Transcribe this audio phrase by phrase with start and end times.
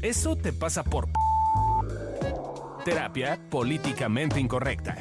[0.00, 1.08] Eso te pasa por
[2.84, 4.96] terapia políticamente incorrecta.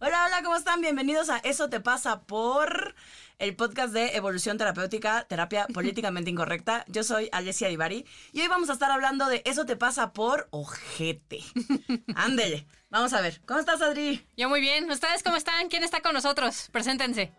[0.00, 0.80] Hola, hola, ¿cómo están?
[0.80, 2.96] Bienvenidos a Eso te pasa por
[3.38, 6.84] el podcast de evolución terapéutica, terapia políticamente incorrecta.
[6.88, 10.48] Yo soy Alessia Divari y hoy vamos a estar hablando de Eso te pasa por
[10.50, 11.44] ojete.
[12.16, 13.40] Ándele, vamos a ver.
[13.46, 14.26] ¿Cómo estás, Adri?
[14.36, 14.90] Yo muy bien.
[14.90, 15.68] ¿Ustedes cómo están?
[15.68, 16.68] ¿Quién está con nosotros?
[16.72, 17.32] Preséntense.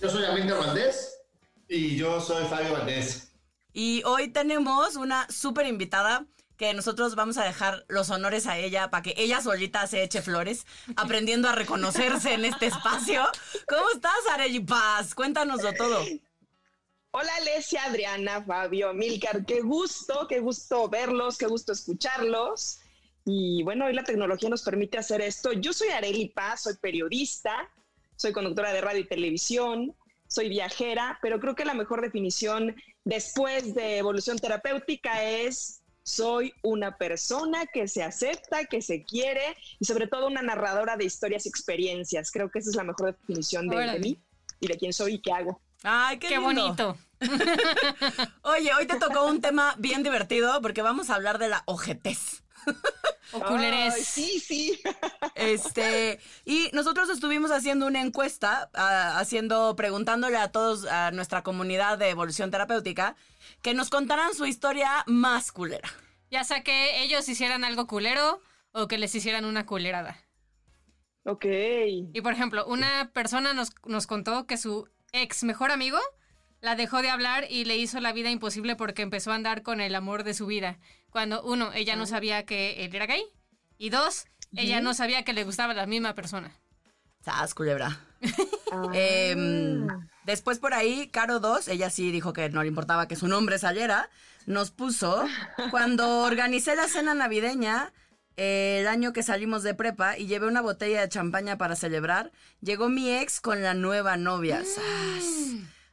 [0.00, 1.18] Yo soy Amílcar Valdés.
[1.68, 3.32] Y yo soy Fabio Valdés.
[3.72, 6.26] Y hoy tenemos una súper invitada
[6.56, 10.22] que nosotros vamos a dejar los honores a ella para que ella solita se eche
[10.22, 13.22] flores, aprendiendo a reconocerse en este espacio.
[13.68, 15.14] ¿Cómo estás, Arely Paz?
[15.14, 16.04] Cuéntanoslo todo.
[17.10, 19.44] Hola, Alesia, Adriana, Fabio, Milcar.
[19.46, 22.80] Qué gusto, qué gusto verlos, qué gusto escucharlos.
[23.24, 25.52] Y bueno, hoy la tecnología nos permite hacer esto.
[25.52, 27.68] Yo soy Arely Paz, soy periodista,
[28.16, 29.94] soy conductora de radio y televisión,
[30.28, 36.96] soy viajera, pero creo que la mejor definición después de evolución terapéutica es soy una
[36.96, 41.48] persona que se acepta, que se quiere y sobre todo una narradora de historias y
[41.48, 42.30] experiencias.
[42.30, 44.18] Creo que esa es la mejor definición de, de mí
[44.60, 45.60] y de quién soy y qué hago.
[45.82, 46.96] Ay, qué, bonito.
[48.42, 52.42] Oye, hoy te tocó un tema bien divertido porque vamos a hablar de la ojetez.
[53.32, 53.94] O culerés.
[53.94, 54.80] Ay, sí, sí.
[55.34, 61.98] Este, y nosotros estuvimos haciendo una encuesta, ah, haciendo, preguntándole a todos, a nuestra comunidad
[61.98, 63.16] de evolución terapéutica,
[63.62, 65.88] que nos contaran su historia más culera.
[66.30, 68.40] Ya sea que ellos hicieran algo culero
[68.72, 70.16] o que les hicieran una culerada.
[71.24, 71.44] ok.
[72.14, 75.98] Y por ejemplo, una persona nos, nos contó que su ex mejor amigo
[76.66, 79.80] la dejó de hablar y le hizo la vida imposible porque empezó a andar con
[79.80, 80.80] el amor de su vida.
[81.10, 83.22] Cuando uno, ella no sabía que él era gay.
[83.78, 84.26] Y dos,
[84.56, 86.50] ella no sabía que le gustaba la misma persona.
[87.24, 88.00] Sas, culebra.
[88.72, 88.90] Ah.
[88.94, 89.86] Em,
[90.24, 93.60] después por ahí, Caro 2, ella sí dijo que no le importaba que su nombre
[93.60, 94.10] saliera,
[94.44, 95.24] nos puso,
[95.70, 97.92] cuando organicé la cena navideña,
[98.36, 102.32] eh, el año que salimos de prepa y llevé una botella de champaña para celebrar,
[102.60, 104.64] llegó mi ex con la nueva novia.
[104.64, 105.46] Sas.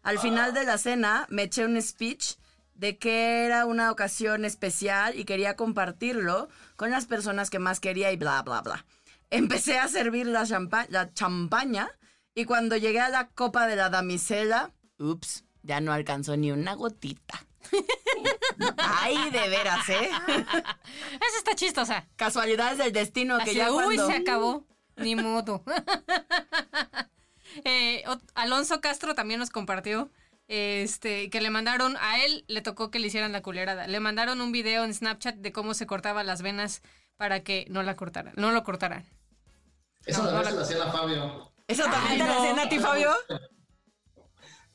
[0.04, 2.36] Al final de la cena me eché un speech
[2.76, 8.12] de que era una ocasión especial y quería compartirlo con las personas que más quería
[8.12, 8.86] y bla, bla, bla.
[9.30, 11.90] Empecé a servir la, champa- la champaña
[12.36, 16.74] y cuando llegué a la copa de la damisela, ups, ya no alcanzó ni una
[16.74, 17.46] gotita.
[18.78, 20.10] Ay, de veras, ¿eh?
[20.28, 22.08] Esa está chistosa.
[22.16, 24.08] Casualidades del destino que ya uy, cuando...
[24.08, 24.68] se acabó.
[24.98, 25.64] Ni modo.
[27.66, 28.04] Eh,
[28.36, 30.10] Alonso Castro también nos compartió
[30.48, 33.88] este, que le mandaron, a él le tocó que le hicieran la culerada.
[33.88, 36.82] Le mandaron un video en Snapchat de cómo se cortaba las venas
[37.18, 39.06] para que no la cortaran, no lo cortaran.
[40.06, 41.52] Eso No, a no veces la- lo hacía la Fabio.
[41.68, 43.12] ¿Eso también te lo hacían a ti, Fabio?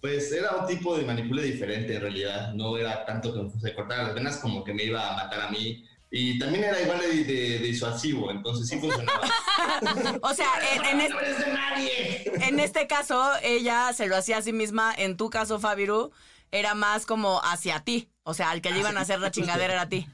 [0.01, 2.53] Pues era un tipo de manipule diferente en realidad.
[2.55, 5.51] No era tanto que se cortara las venas como que me iba a matar a
[5.51, 5.85] mí.
[6.11, 9.29] Y también era igual de, de- disuasivo, entonces sí funcionaba.
[10.23, 12.33] O sea, en, en es- ¡No eres de nadie!
[12.49, 14.95] en este caso, ella se lo hacía a sí misma.
[14.97, 16.11] En tu caso, Fabiru,
[16.51, 18.09] era más como hacia ti.
[18.23, 20.07] O sea, al que le iban a hacer la chingadera era a ti.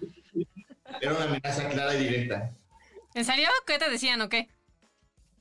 [1.00, 2.50] Era una amenaza clara y directa.
[3.14, 3.48] ¿En serio?
[3.66, 4.48] ¿Qué te decían o qué?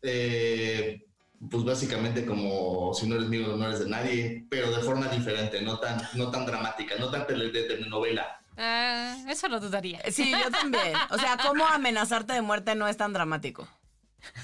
[0.04, 1.04] Eh,
[1.50, 5.62] pues básicamente como si no eres mío, no eres de nadie, pero de forma diferente,
[5.62, 8.43] no tan, no tan dramática, no tan de telenovela.
[8.58, 10.00] Ah, eso lo dudaría.
[10.12, 10.94] Sí, yo también.
[11.10, 13.68] O sea, ¿cómo amenazarte de muerte no es tan dramático?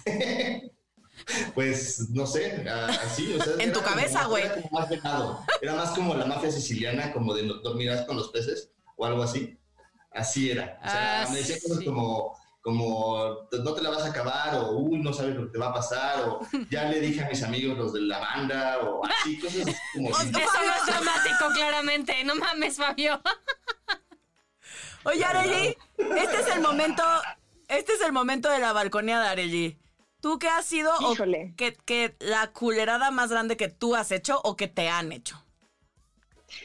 [1.54, 3.54] Pues no sé, a- así, o sea.
[3.60, 4.46] En tu cabeza, güey.
[4.46, 4.90] Era como más.
[5.62, 9.22] Era más como la mafia siciliana, como de no dormirás con los peces o algo
[9.22, 9.60] así.
[10.12, 10.80] Así era.
[10.84, 11.86] O sea, Ah, me decían cosas sí.
[11.86, 15.60] como, como no te la vas a acabar, o uy, no sabes lo que te
[15.60, 16.40] va a pasar, o
[16.72, 20.10] ya le dije a mis amigos los de la banda, o así, cosas como.
[20.18, 22.24] Eso no es dramático, claramente.
[22.24, 23.22] No mames, Fabio.
[25.10, 27.04] Oye, Arely, este es el momento,
[27.68, 29.78] este es el momento de la balconeada, Arely.
[30.22, 31.16] ¿Tú qué has sido o
[31.56, 35.44] que, que la culerada más grande que tú has hecho o que te han hecho?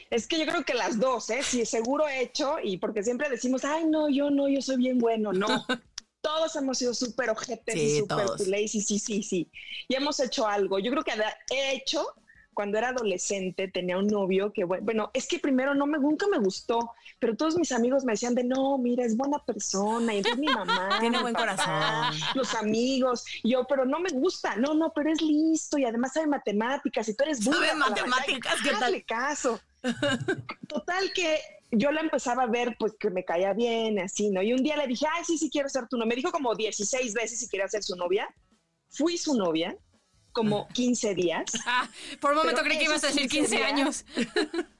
[0.09, 1.41] Es que yo creo que las dos, ¿eh?
[1.41, 4.99] Sí, seguro he hecho y porque siempre decimos, ay, no, yo no, yo soy bien
[4.99, 5.31] bueno.
[5.31, 5.65] No.
[6.21, 8.43] Todos hemos sido súper ojetes Sí, y súper todos.
[8.43, 9.51] culés y sí, sí, sí.
[9.87, 10.79] Y hemos hecho algo.
[10.79, 11.11] Yo creo que
[11.53, 12.03] he hecho
[12.55, 16.39] cuando era adolescente tenía un novio que, bueno, es que primero no me, nunca me
[16.39, 20.39] gustó, pero todos mis amigos me decían de, no, mira, es buena persona, y entonces
[20.39, 21.73] mi mamá, Tiene mi buen corazón.
[22.33, 26.13] los amigos, y yo, pero no me gusta, no, no, pero es listo, y además
[26.13, 29.05] sabe matemáticas, y tú eres Sabe para la matemáticas, ¿qué tal?
[29.05, 29.59] caso.
[30.67, 31.39] Total que
[31.71, 34.41] yo la empezaba a ver, pues que me caía bien, así, ¿no?
[34.41, 36.09] Y un día le dije, ay, sí, sí, quiero ser tu novia.
[36.09, 38.27] Me dijo como 16 veces si quería ser su novia.
[38.89, 39.77] Fui su novia.
[40.35, 41.45] Como 15 días.
[41.65, 41.89] Ah,
[42.19, 44.05] por un momento creí que ibas a decir 15 días- años.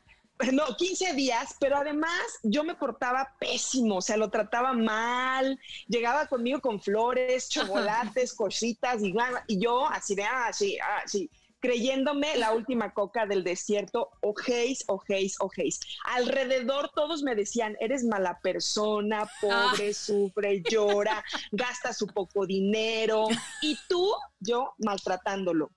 [0.51, 2.11] No, 15 días, pero además
[2.43, 5.57] yo me portaba pésimo, o sea, lo trataba mal,
[5.87, 9.13] llegaba conmigo con flores, chocolates, cositas, y,
[9.47, 11.29] y yo así de, ah, sí, ah, sí,
[11.65, 15.79] creyéndome la última coca del desierto, ojéis, ojéis, ojéis.
[16.05, 23.25] Alrededor todos me decían, eres mala persona, pobre, sufre, llora, gasta su poco dinero,
[23.63, 25.71] y tú, yo maltratándolo.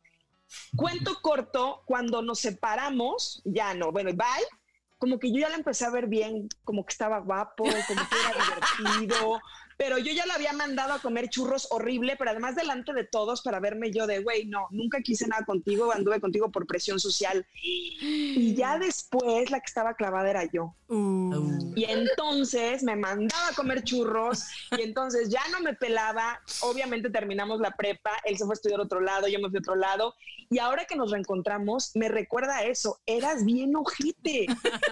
[0.77, 4.47] Cuento corto, cuando nos separamos, ya no, bueno, bye,
[4.99, 8.17] como que yo ya la empecé a ver bien, como que estaba guapo, como que
[8.21, 9.41] era divertido,
[9.79, 13.43] pero yo ya la había mandado a comer churros horrible, pero además delante de todos
[13.43, 17.47] para verme yo de, güey, no, nunca quise nada contigo, anduve contigo por presión social.
[17.63, 20.75] Y ya después la que estaba clavada era yo.
[20.91, 24.45] Y entonces me mandaba a comer churros
[24.77, 26.41] y entonces ya no me pelaba.
[26.63, 29.59] Obviamente terminamos la prepa, él se fue a estudiar a otro lado, yo me fui
[29.59, 30.15] a otro lado.
[30.51, 33.01] Y ahora que nos reencontramos, me recuerda a eso.
[33.07, 34.47] Eras bien ojete.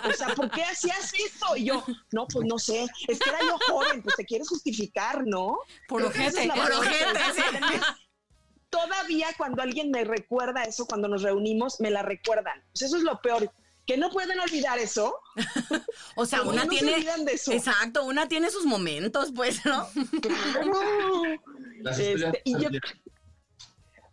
[0.06, 1.56] O sea, ¿por qué hacías esto?
[1.56, 2.86] Y yo, no, pues no sé.
[3.08, 4.75] Es que era yo joven, pues te quieres justificar,
[5.26, 5.58] ¿no?
[5.88, 6.40] Por ojete.
[6.42, 6.78] es la Por verdad.
[6.80, 7.42] ojete, sí.
[7.48, 7.96] Además,
[8.68, 12.62] Todavía cuando alguien me recuerda eso, cuando nos reunimos, me la recuerdan.
[12.72, 13.50] Pues eso es lo peor.
[13.86, 15.16] Que no pueden olvidar eso.
[16.16, 16.94] O sea, una no tiene.
[16.96, 17.52] olvidan de eso.
[17.52, 19.86] Exacto, una tiene sus momentos, pues, ¿no?
[21.90, 22.68] Este, y yo-.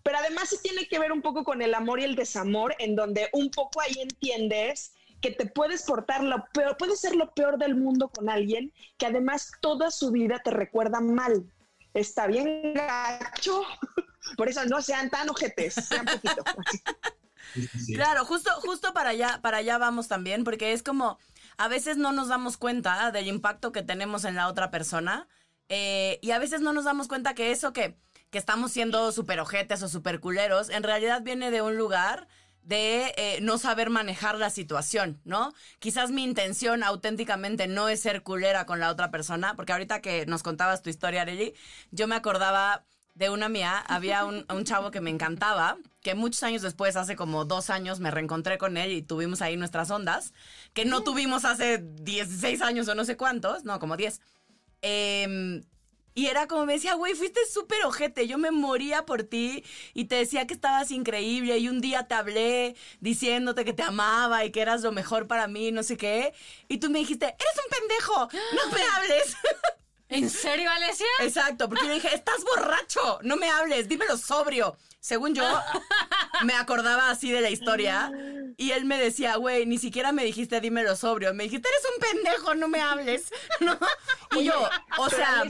[0.04, 2.95] Pero además sí tiene que ver un poco con el amor y el desamor, en
[2.95, 4.94] donde un poco ahí entiendes
[5.24, 9.06] que te puedes portar lo peor, puede ser lo peor del mundo con alguien que
[9.08, 11.46] además toda su vida te recuerda mal.
[11.94, 13.64] Está bien gacho.
[14.38, 16.44] Por eso no sean tan ojetes, sean poquito.
[17.78, 17.94] Sí.
[17.96, 21.20] Claro, justo, justo para allá, para allá vamos también, porque es como
[21.58, 25.28] a veces no nos damos cuenta del impacto que tenemos en la otra persona.
[25.70, 27.98] eh, y a veces no nos damos cuenta que eso que,
[28.31, 32.28] que estamos siendo súper ojetes o súper culeros, en realidad viene de un lugar
[32.63, 35.54] de eh, no saber manejar la situación, ¿no?
[35.80, 40.25] Quizás mi intención auténticamente no es ser culera con la otra persona, porque ahorita que
[40.25, 41.54] nos contabas tu historia, Arely,
[41.92, 46.42] yo me acordaba de una mía, había un, un chavo que me encantaba, que muchos
[46.44, 50.33] años después, hace como dos años, me reencontré con él y tuvimos ahí nuestras ondas,
[50.74, 54.19] que no tuvimos hace 16 años o no sé cuántos, no, como 10.
[54.81, 55.63] Em,
[56.15, 59.63] y era como me decía, güey, fuiste súper ojete, yo me moría por ti
[59.94, 64.45] y te decía que estabas increíble y un día te hablé diciéndote que te amaba
[64.45, 66.33] y que eras lo mejor para mí, no sé qué.
[66.68, 69.36] Y tú me dijiste, eres un pendejo, no me hables.
[70.10, 71.07] ¿En serio, Alesia?
[71.21, 74.77] Exacto, porque yo dije, estás borracho, no me hables, dímelo sobrio.
[75.00, 75.44] Según yo,
[76.44, 78.12] me acordaba así de la historia
[78.56, 82.21] y él me decía, güey, ni siquiera me dijiste dímelo sobrio, me dijiste, eres un
[82.21, 83.33] pendejo, no me hables.
[83.60, 83.77] ¿No?
[84.39, 84.69] Y yo,
[85.00, 85.44] o sea,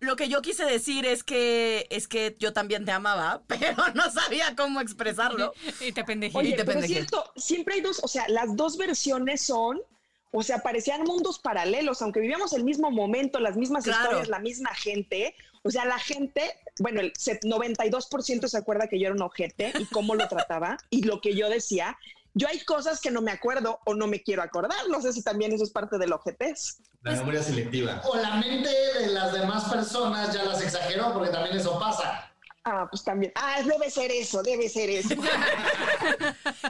[0.00, 4.10] lo que yo quise decir es que es que yo también te amaba, pero no
[4.10, 5.52] sabía cómo expresarlo.
[5.80, 6.36] Y te pendejé.
[6.38, 6.94] Oye, te pero es pendejé.
[6.94, 9.80] cierto, siempre hay dos, o sea, las dos versiones son,
[10.32, 14.02] o sea, parecían mundos paralelos, aunque vivíamos el mismo momento, las mismas Claro.
[14.02, 15.34] historias, la misma gente.
[15.64, 19.72] O sea, la gente, bueno, el set- 92% se acuerda que yo era un ojete
[19.78, 21.98] y cómo lo trataba y lo que yo decía.
[22.34, 24.88] Yo hay cosas que no me acuerdo o no me quiero acordar.
[24.88, 26.78] No sé si también eso es parte del ojetez.
[27.02, 28.00] La memoria selectiva.
[28.04, 28.68] O la mente
[29.00, 32.28] de las demás personas ya las exageró, porque también eso pasa.
[32.70, 33.32] Ah, pues también.
[33.34, 35.14] Ah, debe ser eso, debe ser eso.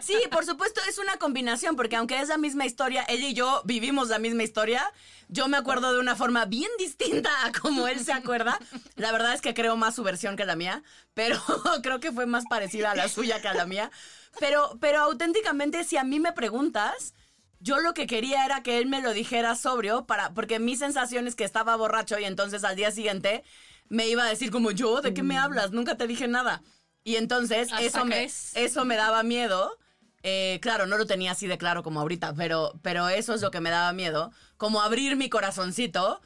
[0.02, 3.62] Sí, por supuesto, es una combinación, porque aunque es la misma historia, él y yo
[3.64, 4.90] vivimos la misma historia.
[5.28, 8.58] Yo me acuerdo de una forma bien distinta a como él se acuerda.
[8.96, 10.82] La verdad es que creo más su versión que la mía,
[11.14, 11.36] pero
[11.82, 13.90] creo que fue más parecida a la suya que a la mía.
[14.38, 17.14] Pero, pero auténticamente, si a mí me preguntas,
[17.60, 21.26] yo lo que quería era que él me lo dijera sobrio, para, porque mi sensación
[21.26, 23.42] es que estaba borracho y entonces al día siguiente
[23.88, 25.72] me iba a decir como yo, ¿de qué me hablas?
[25.72, 26.62] Nunca te dije nada.
[27.04, 29.78] Y entonces eso me, eso me daba miedo.
[30.22, 33.50] Eh, claro, no lo tenía así de claro como ahorita, pero, pero eso es lo
[33.50, 34.30] que me daba miedo.
[34.56, 36.20] Como abrir mi corazoncito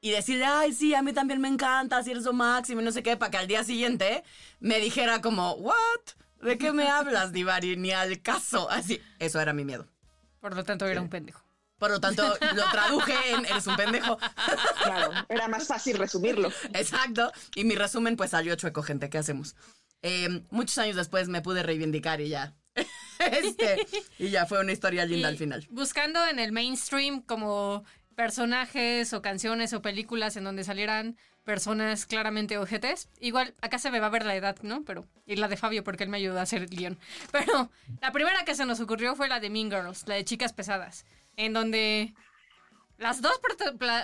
[0.00, 2.92] y decirle, ay, sí, a mí también me encanta, si eres lo máximo y no
[2.92, 4.22] sé qué, para que al día siguiente
[4.60, 5.74] me dijera como, ¿what?
[6.42, 7.76] ¿De qué me hablas, Divari?
[7.76, 8.70] Ni al caso.
[8.70, 9.86] Así, eso era mi miedo.
[10.40, 11.42] Por lo tanto, era un pendejo.
[11.78, 12.22] Por lo tanto,
[12.54, 14.18] lo traduje en eres un pendejo.
[14.82, 16.50] Claro, era más fácil resumirlo.
[16.72, 17.30] Exacto.
[17.54, 19.10] Y mi resumen, pues salió chueco, gente.
[19.10, 19.54] ¿Qué hacemos?
[20.02, 22.54] Eh, muchos años después me pude reivindicar y ya.
[23.18, 23.84] Este,
[24.18, 25.66] y ya fue una historia linda Y al final.
[25.70, 27.84] Buscando en el mainstream como
[28.18, 33.08] personajes o canciones o películas en donde salieran personas claramente ojetes.
[33.20, 34.82] Igual, acá se me va a ver la edad, ¿no?
[34.84, 36.98] Pero, y la de Fabio, porque él me ayudó a hacer el guion.
[37.30, 37.70] Pero
[38.02, 41.04] la primera que se nos ocurrió fue la de Mean Girls, la de Chicas Pesadas,
[41.36, 42.12] en donde
[42.96, 43.38] Las dos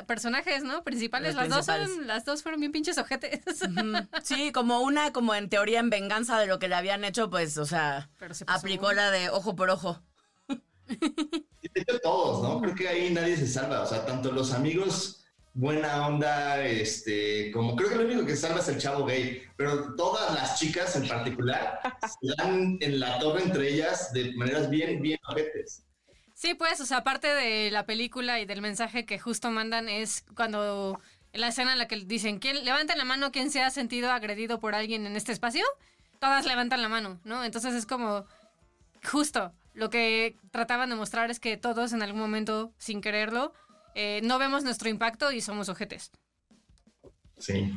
[0.06, 0.84] personajes, ¿no?
[0.84, 3.40] Principales, las dos, son, las dos fueron bien pinches ojetes.
[4.22, 7.58] Sí, como una, como en teoría en venganza de lo que le habían hecho, pues,
[7.58, 8.60] o sea, Pero se pasó.
[8.60, 10.00] aplicó la de ojo por ojo.
[10.88, 12.60] Y de hecho todos, ¿no?
[12.60, 15.24] Creo que ahí nadie se salva, o sea, tanto los amigos
[15.54, 19.94] buena onda, este, como creo que lo único que salva es el chavo gay, pero
[19.94, 21.80] todas las chicas en particular
[22.20, 25.84] se dan en la torre entre ellas de maneras bien, bien ojetes.
[26.34, 30.24] Sí, pues, o sea, aparte de la película y del mensaje que justo mandan es
[30.36, 31.00] cuando
[31.32, 34.10] en la escena en la que dicen, ¿quién levanten la mano quien se ha sentido
[34.10, 35.64] agredido por alguien en este espacio?
[36.18, 37.44] Todas levantan la mano, ¿no?
[37.44, 38.26] Entonces es como
[39.04, 43.52] justo lo que trataban de mostrar es que todos en algún momento, sin quererlo,
[43.94, 46.10] eh, no vemos nuestro impacto y somos ojetes.
[47.38, 47.72] Sí.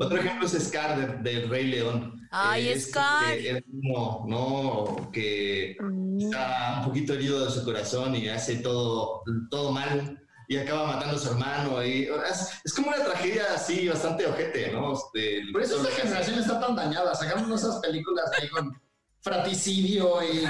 [0.00, 2.20] Otro ejemplo es Scar de- del Rey León.
[2.30, 3.32] Ay, Es, Scar.
[3.32, 5.72] es como, no, que
[6.18, 11.16] está un poquito herido de su corazón y hace todo, todo mal y acaba matando
[11.16, 11.84] a su hermano.
[11.84, 14.94] Y, es, es como una tragedia así bastante ojete, ¿no?
[14.94, 17.14] Este, Por eso esta generación está tan dañada.
[17.14, 18.72] Sacamos esas películas ahí con
[19.20, 20.44] fraticidio y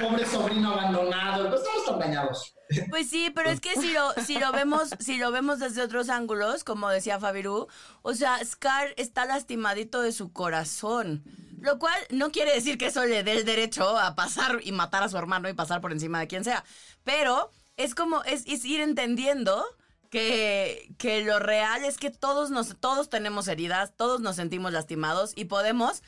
[0.00, 1.48] pobre sobrino abandonado.
[1.48, 2.54] No estamos tan dañados.
[2.90, 6.08] Pues sí, pero es que si lo, si lo vemos, si lo vemos desde otros
[6.10, 7.66] ángulos, como decía Fabiru,
[8.02, 11.24] o sea, Scar está lastimadito de su corazón.
[11.60, 15.02] Lo cual no quiere decir que eso le dé el derecho a pasar y matar
[15.02, 16.64] a su hermano y pasar por encima de quien sea.
[17.02, 19.64] Pero es como, es, es ir entendiendo
[20.10, 25.32] que, que lo real es que todos nos, todos tenemos heridas, todos nos sentimos lastimados
[25.34, 26.02] y podemos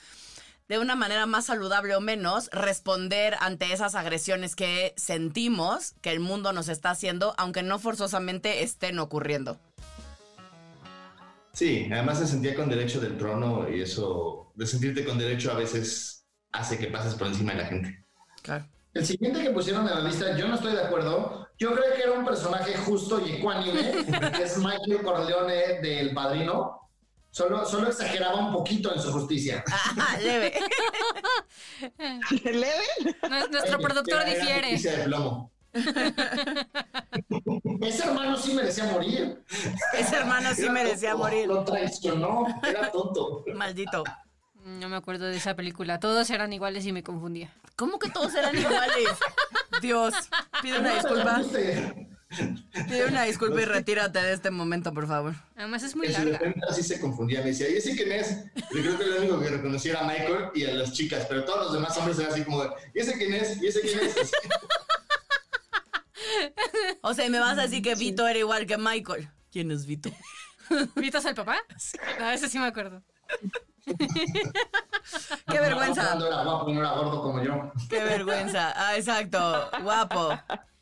[0.70, 6.20] de una manera más saludable o menos, responder ante esas agresiones que sentimos que el
[6.20, 9.58] mundo nos está haciendo, aunque no forzosamente estén ocurriendo.
[11.52, 15.56] Sí, además se sentía con derecho del trono y eso, de sentirte con derecho a
[15.56, 18.04] veces hace que pases por encima de la gente.
[18.42, 18.64] Claro.
[18.94, 21.48] El siguiente que pusieron en la lista, yo no estoy de acuerdo.
[21.58, 24.04] Yo creo que era un personaje justo y ecuánime,
[24.36, 26.89] que es Michael Corleone del Padrino.
[27.32, 29.62] Solo, solo exageraba un poquito en su justicia.
[29.72, 30.52] Ajá, leve.
[32.44, 32.84] ¿Leve?
[33.22, 34.70] Nue- Nuestro Oye, productor difiere.
[34.72, 35.52] justicia de plomo.
[37.82, 39.44] Ese hermano sí merecía morir.
[39.96, 41.46] Ese hermano sí Era merecía tonto, morir.
[41.46, 42.46] Lo traicionó.
[42.68, 43.44] Era tonto.
[43.54, 44.02] Maldito.
[44.64, 46.00] No me acuerdo de esa película.
[46.00, 47.54] Todos eran iguales y me confundía.
[47.76, 49.08] ¿Cómo que todos eran iguales?
[49.80, 50.12] Dios,
[50.60, 51.40] pide una disculpa.
[52.86, 55.34] Pide una disculpa y retírate de este momento, por favor.
[55.56, 56.30] Además es muy En larga.
[56.38, 57.40] defensa sí se confundía.
[57.40, 58.44] Me decía, ¿y ese quién es?
[58.72, 61.64] Yo creo que el único que reconocía era Michael y a las chicas, pero todos
[61.64, 63.60] los demás hombres eran así como, de, ¿y ese quién es?
[63.60, 64.16] ¿Y ese quién es?
[64.16, 64.32] Así.
[67.02, 69.28] O sea, ¿me vas a decir que Vito era igual que Michael?
[69.50, 70.10] ¿Quién es Vito?
[70.94, 71.56] ¿Vitas al papá?
[72.20, 73.02] No, ese sí me acuerdo.
[73.86, 76.06] Qué vergüenza.
[76.06, 77.72] Cuando era guapo y no era gordo como yo.
[77.88, 78.72] Qué vergüenza.
[78.76, 79.70] Ah, exacto.
[79.82, 80.38] Guapo.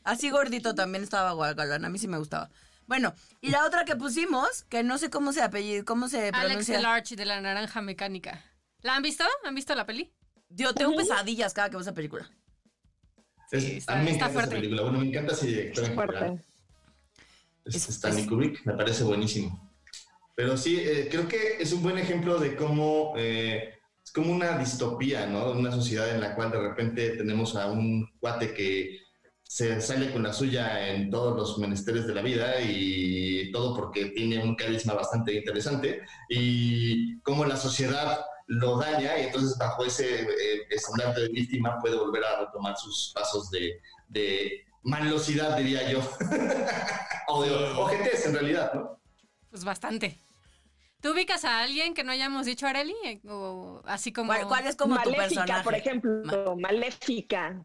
[0.09, 1.87] Así gordito también estaba Guadalajara.
[1.87, 2.49] A mí sí me gustaba.
[2.87, 6.39] Bueno, y la otra que pusimos, que no sé cómo se apellido, cómo se Alex
[6.39, 6.77] pronuncia.
[6.79, 8.43] Delarge de la Naranja Mecánica.
[8.81, 9.25] ¿La han visto?
[9.45, 10.11] ¿Han visto la peli?
[10.49, 12.31] Yo tengo pesadillas cada que veo esa película.
[13.51, 14.55] Es- está- a mí me está encanta fuerte.
[14.55, 14.83] esa película.
[14.83, 16.17] Bueno, me encanta ese director en general.
[16.27, 16.45] Fuerte.
[17.67, 19.71] Es, Es- Stanley es- Kubrick, me parece buenísimo.
[20.35, 24.57] Pero sí, eh, creo que es un buen ejemplo de cómo eh, es como una
[24.57, 25.51] distopía, ¿no?
[25.51, 29.01] Una sociedad en la cual de repente tenemos a un cuate que
[29.49, 34.11] se sale con la suya en todos los menesteres de la vida y todo porque
[34.11, 40.23] tiene un carisma bastante interesante y cómo la sociedad lo daña y entonces bajo ese
[40.23, 46.01] eh, estandarte de víctima puede volver a retomar sus pasos de, de malosidad, diría yo.
[47.29, 49.01] o de ojetes, en realidad, ¿no?
[49.51, 50.19] Pues bastante.
[51.01, 52.95] ¿Tú ubicas a alguien que no hayamos dicho, Areli?
[53.29, 54.33] O así como...
[54.33, 55.65] ¿Cuál, cuál es como tu Maléfica, personaje?
[55.65, 57.65] por ejemplo, Maléfica.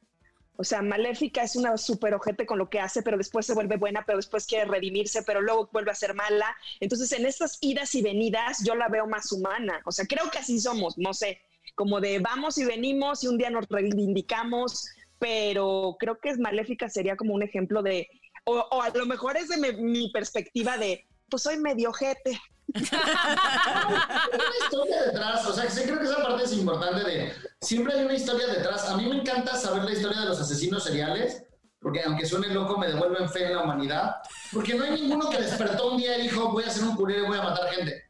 [0.56, 3.78] O sea, Maléfica es una super ojete con lo que hace, pero después se vuelve
[3.78, 6.56] buena, pero después quiere redimirse, pero luego vuelve a ser mala.
[6.80, 9.82] Entonces, en estas idas y venidas, yo la veo más humana.
[9.86, 11.40] O sea, creo que así somos, no sé,
[11.76, 16.88] como de vamos y venimos y un día nos reivindicamos, pero creo que es Maléfica
[16.88, 18.08] sería como un ejemplo de,
[18.46, 22.40] o, a lo mejor es de mi, mi perspectiva de, pues soy medio ojete.
[22.74, 27.94] Hay una historia detrás, o sea, sí creo que esa parte es importante de, siempre
[27.94, 28.90] hay una historia detrás.
[28.90, 31.44] A mí me encanta saber la historia de los asesinos seriales,
[31.80, 34.16] porque aunque suene loco, me devuelven fe en la humanidad,
[34.52, 37.26] porque no hay ninguno que despertó un día y dijo, voy a hacer un culero
[37.26, 38.04] y voy a matar gente.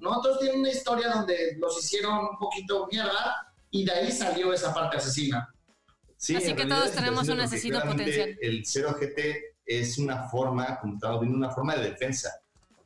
[0.00, 4.52] No, todos tienen una historia donde los hicieron un poquito mierda y de ahí salió
[4.52, 5.48] esa parte asesina.
[6.16, 8.36] Sí, Así que todos tenemos un asesino potencial.
[8.40, 12.30] El ser ojete es una forma, como estamos viendo, una forma de defensa.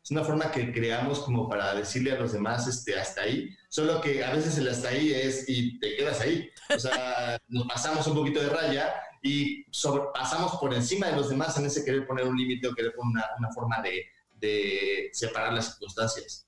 [0.05, 4.03] Es una forma que creamos como para decirle a los demás este, hasta ahí, solo
[4.03, 6.51] que a veces el hasta ahí es y te quedas ahí.
[6.75, 11.31] O sea, nos pasamos un poquito de raya y sobre- pasamos por encima de los
[11.31, 14.05] demás en ese querer poner un límite o querer poner una, una forma de,
[14.39, 16.47] de separar las circunstancias.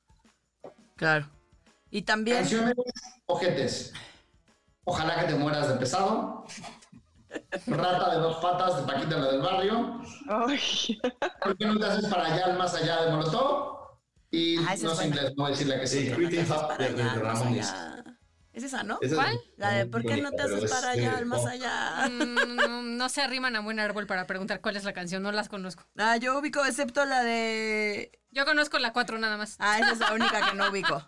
[0.94, 1.30] Claro.
[1.90, 2.36] Y también.
[2.38, 2.74] Canciones
[3.24, 3.92] ojetes.
[4.84, 6.44] Ojalá que te mueras de pesado.
[7.66, 10.00] Rata de dos patas de Paquita la del barrio.
[10.28, 10.98] Ay,
[11.42, 13.76] ¿Por qué no te haces para allá, al más allá de Molotov?
[14.30, 15.04] Y Ah, no es sé buena.
[15.06, 16.12] inglés, no voy a decirle que Sí.
[18.52, 18.98] ¿Es esa, no?
[19.02, 19.40] Esa es ¿Cuál?
[19.58, 22.08] La de ¿por qué no te haces para allá, al más allá?
[22.08, 25.30] Mm, no, no se arriman a buen árbol para preguntar cuál es la canción, no
[25.30, 25.84] las conozco.
[25.98, 28.10] Ah, yo ubico, excepto la de.
[28.30, 29.56] Yo conozco la 4 nada más.
[29.58, 31.06] Ah, esa es la única que no ubico.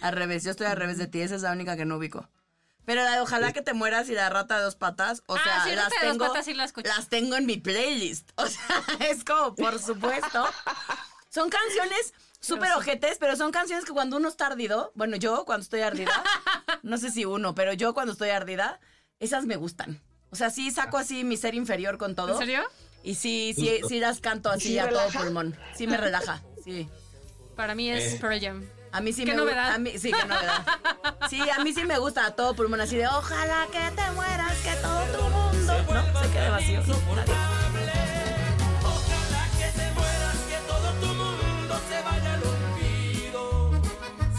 [0.00, 2.28] Al revés, yo estoy al revés de ti, esa es la única que no ubico.
[2.88, 5.40] Pero la de ojalá que te mueras y la rata de dos patas, o Ah,
[5.44, 6.88] sea, sí, las dos tengo, patas sí la escuché.
[6.88, 8.30] las tengo en mi playlist.
[8.36, 10.46] O sea, es como, por supuesto.
[11.28, 15.64] Son canciones súper ojetes, pero son canciones que cuando uno está ardido, bueno, yo cuando
[15.64, 16.10] estoy ardida,
[16.82, 18.80] no sé si uno, pero yo cuando estoy ardida,
[19.20, 20.00] esas me gustan.
[20.30, 22.32] O sea, sí saco así mi ser inferior con todo.
[22.32, 22.62] ¿En serio?
[23.02, 25.54] Y sí, sí, sí las canto así ¿Sí a todo pulmón.
[25.76, 26.88] Sí me relaja, sí.
[27.54, 28.18] Para mí es Eh.
[28.18, 28.66] Pearl Jam.
[28.92, 29.74] A mí sí ¿Qué me novedad?
[29.74, 30.64] A mí, sí, qué novedad.
[31.28, 34.56] Sí, a mí sí me gusta a todo pulmón, así de ojalá que te mueras,
[34.58, 36.80] que todo tu mundo no se quede vacío.
[36.80, 37.24] Ojalá
[39.58, 43.70] que te mueras, que todo tu mundo se vaya al olvido.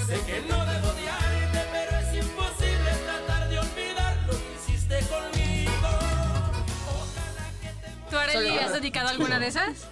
[0.07, 5.89] Sé que no debo odiarte, pero es imposible tratar de olvidar lo que hiciste conmigo.
[6.89, 9.88] Ojalá que te ¿Tú, Arely, has dedicado alguna de esas?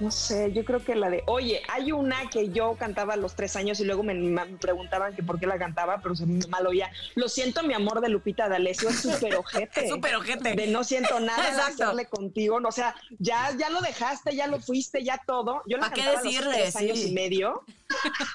[0.00, 3.34] No sé, yo creo que la de, oye, hay una que yo cantaba a los
[3.34, 6.44] tres años y luego me, me preguntaban que por qué la cantaba, pero se me
[6.48, 6.90] mal oía.
[7.14, 9.88] Lo siento, mi amor de Lupita D'Alessio es súper ojete.
[9.94, 10.54] Súper ojete.
[10.54, 14.46] De no siento nada de hacerle contigo, no, o sea, ya, ya lo dejaste, ya
[14.46, 15.62] lo fuiste, ya todo.
[15.66, 16.54] Yo la ¿Pa' qué cantaba a los decirle?
[16.56, 17.08] tres años Sí.
[17.10, 17.62] y medio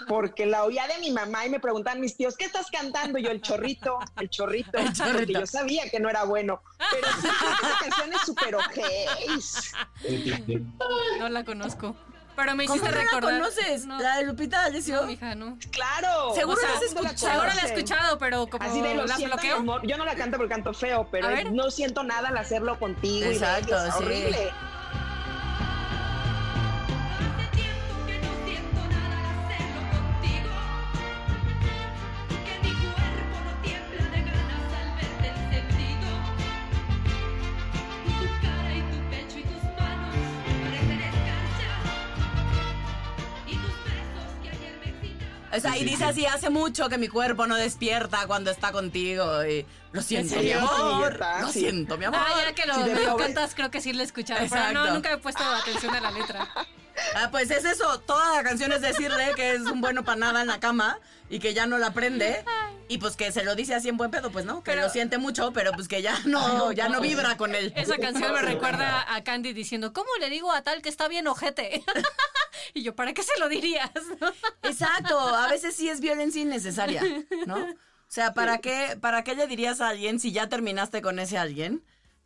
[0.07, 3.17] porque la oía de mi mamá y me preguntaban mis tíos, ¿qué estás cantando?
[3.19, 5.13] Y yo, el chorrito, el chorrito, El chorrito.
[5.17, 6.61] porque yo sabía que no era bueno.
[6.91, 10.61] Pero sí, esa canción es súper ojete.
[11.19, 11.95] No la conozco.
[12.35, 13.39] Pero me ¿Cómo hiciste no la recordar.
[13.41, 13.85] conoces?
[13.85, 15.01] No, La de Lupita D'Alessio.
[15.01, 15.57] no, mija, no.
[15.71, 16.33] Claro.
[16.35, 17.17] Seguro o sea, la has escuchado.
[17.17, 19.55] Seguro la he escuchado, pero como Así de lo la siento, bloqueo.
[19.57, 19.81] amor.
[19.85, 23.17] Yo no la canto porque canto feo, pero es- no siento nada al hacerlo contigo.
[23.25, 24.03] y de Exacto, ellos, sí.
[24.05, 24.37] horrible.
[24.37, 24.68] Hace
[45.59, 49.45] O sea, y dice así, hace mucho que mi cuerpo no despierta cuando está contigo.
[49.45, 51.19] Y lo siento, mi amor.
[51.41, 51.59] Lo sí.
[51.59, 52.19] siento, mi amor.
[52.21, 53.23] Ah, ya que lo, me pobre.
[53.25, 54.39] cantas, creo que sí lo he escuchado.
[54.49, 56.47] Pero no, nunca he puesto atención a la letra.
[57.15, 57.99] Ah, pues es eso.
[58.01, 61.39] Toda la canción es decirle que es un bueno para nada en la cama y
[61.39, 62.43] que ya no la aprende.
[62.87, 64.63] Y pues que se lo dice así en buen pedo, pues no.
[64.63, 67.71] Que Pero- lo siente mucho, pero pues que ya no, ya no vibra con él.
[67.75, 71.27] Esa canción me recuerda a Candy diciendo, ¿cómo le digo a tal que está bien
[71.27, 71.83] ojete?
[72.73, 73.91] y yo, ¿para qué se lo dirías?
[74.63, 75.19] Exacto.
[75.19, 77.03] A veces sí es violencia innecesaria,
[77.45, 77.57] ¿no?
[77.57, 81.37] O sea, ¿para qué, ¿para qué le dirías a alguien si ya terminaste con ese
[81.37, 81.83] alguien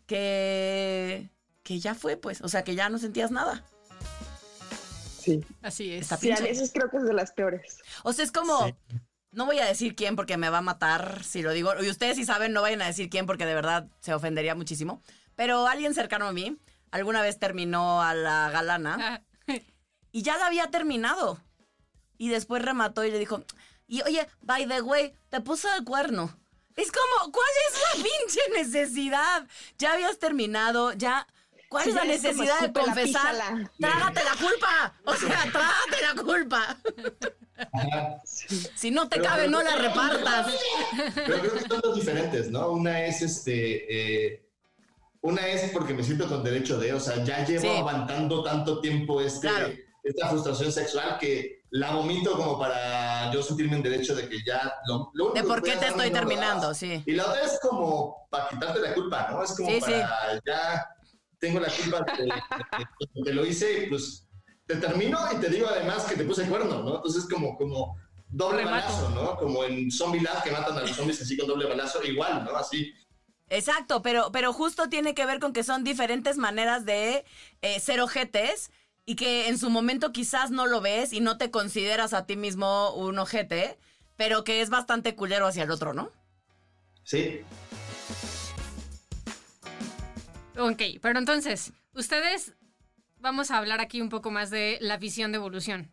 [0.07, 1.29] que,
[1.63, 2.39] que ya fue, pues?
[2.41, 3.65] O sea, que ya no sentías nada.
[5.23, 5.43] Sí.
[5.61, 6.01] Así es.
[6.01, 7.79] Está Sí, a veces creo que es de las peores.
[8.03, 8.75] O sea, es como.
[9.31, 11.71] No voy a decir quién porque me va a matar si lo digo.
[11.81, 15.01] Y ustedes si saben, no vayan a decir quién porque de verdad se ofendería muchísimo.
[15.35, 16.55] Pero alguien cercano a mí
[16.91, 19.53] alguna vez terminó a la galana Ah,
[20.11, 21.41] y ya la había terminado.
[22.19, 23.43] Y después remató y le dijo,
[23.87, 26.37] y oye, by the way, te puso el cuerno.
[26.75, 29.47] Es como, ¿cuál es la pinche necesidad?
[29.77, 31.27] Ya habías terminado, ya...
[31.73, 33.35] ¿Cuál es la ya es como, necesidad de confesar?
[33.79, 34.93] Trágate la culpa.
[35.05, 36.77] O sea, trágate la culpa.
[38.75, 40.47] Si no te Pero- cabe, pero- no la repartas.
[41.15, 42.69] Pero creo que son dos diferentes, ¿no?
[42.71, 44.33] Una es este.
[44.33, 44.39] eh,
[45.21, 47.67] una es porque me siento con derecho de, o sea, ya llevo Sí.
[47.69, 49.69] aguantando tanto tiempo este, Claro.
[50.03, 54.73] esta frustración sexual que la vomito como para yo sentirme en derecho de que ya.
[54.85, 57.01] Lo, lo único De por qué te estoy terminando, sí.
[57.05, 59.43] Y la otra es como para quitarte la culpa, ¿no?
[59.43, 60.87] Es como Sí, para ya
[61.43, 62.31] tengo la culpa de,
[63.25, 64.25] de- lo hice pues
[64.65, 66.95] te termino y te digo además que te puse cuerno, ¿no?
[66.95, 67.97] Entonces como, como
[68.29, 68.87] doble Remato.
[68.87, 69.35] balazo, ¿no?
[69.35, 72.55] Como en Zombie Lab que matan a los zombies así con doble balazo, igual, ¿no?
[72.55, 72.93] Así.
[73.49, 77.25] Exacto, pero, pero justo tiene que ver con que son diferentes maneras de
[77.61, 78.71] eh, ser ojetes
[79.05, 82.37] y que en su momento quizás no lo ves y no te consideras a ti
[82.37, 83.77] mismo un ojete,
[84.15, 86.09] pero que es bastante culero hacia el otro, ¿no?
[87.03, 87.41] Sí.
[90.57, 92.53] Ok, pero entonces, ustedes,
[93.17, 95.91] vamos a hablar aquí un poco más de la visión de evolución.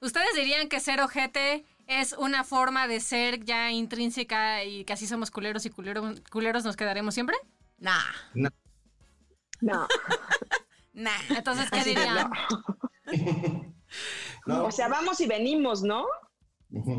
[0.00, 5.06] ¿Ustedes dirían que ser ojete es una forma de ser ya intrínseca y que así
[5.06, 7.36] somos culeros y culeros, culeros nos quedaremos siempre?
[7.78, 7.98] Nah,
[8.34, 8.50] No.
[10.92, 11.18] nah.
[11.30, 12.30] Entonces, ¿qué dirían?
[14.46, 14.64] ¿no?
[14.66, 16.06] O sea, vamos y venimos, ¿no?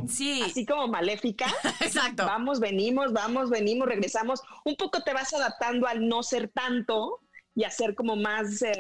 [0.08, 1.48] Sí, Así como maléfica.
[1.82, 2.26] exacto.
[2.26, 4.42] Vamos, venimos, vamos, venimos, regresamos.
[4.66, 7.22] Un poco te vas adaptando al no ser tanto
[7.56, 8.74] y a ser como más eh,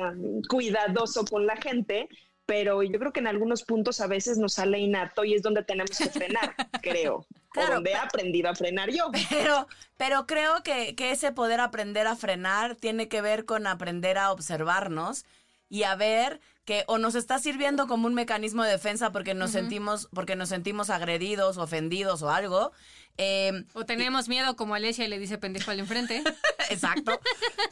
[0.50, 2.08] cuidadoso con la gente,
[2.46, 5.64] pero yo creo que en algunos puntos a veces nos sale innato y es donde
[5.64, 7.26] tenemos que frenar, creo.
[7.50, 9.12] Claro, o donde he aprendido a frenar yo.
[9.30, 14.18] Pero, pero creo que, que ese poder aprender a frenar tiene que ver con aprender
[14.18, 15.26] a observarnos
[15.68, 19.50] y a ver que o nos está sirviendo como un mecanismo de defensa porque nos
[19.50, 22.72] sentimos, porque nos sentimos agredidos, ofendidos o algo.
[23.18, 26.22] Eh, O tenemos miedo como Alesia y le dice pendejo al enfrente.
[26.70, 27.20] Exacto.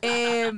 [0.02, 0.52] Eh,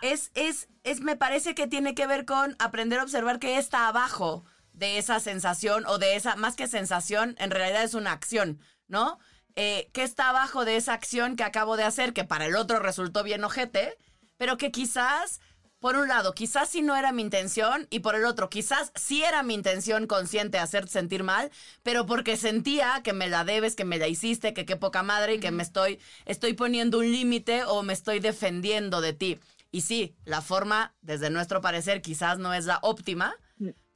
[0.00, 3.88] es, es, es, me parece que tiene que ver con aprender a observar qué está
[3.88, 8.58] abajo de esa sensación o de esa, más que sensación, en realidad es una acción,
[8.88, 9.18] ¿no?
[9.54, 12.78] Eh, ¿Qué está abajo de esa acción que acabo de hacer, que para el otro
[12.78, 13.98] resultó bien ojete,
[14.38, 15.42] pero que quizás,
[15.82, 19.24] por un lado, quizás sí no era mi intención, y por el otro, quizás sí
[19.24, 21.50] era mi intención consciente hacerte sentir mal,
[21.82, 25.34] pero porque sentía que me la debes, que me la hiciste, que qué poca madre
[25.34, 29.40] y que me estoy, estoy poniendo un límite o me estoy defendiendo de ti.
[29.72, 33.34] Y sí, la forma, desde nuestro parecer, quizás no es la óptima,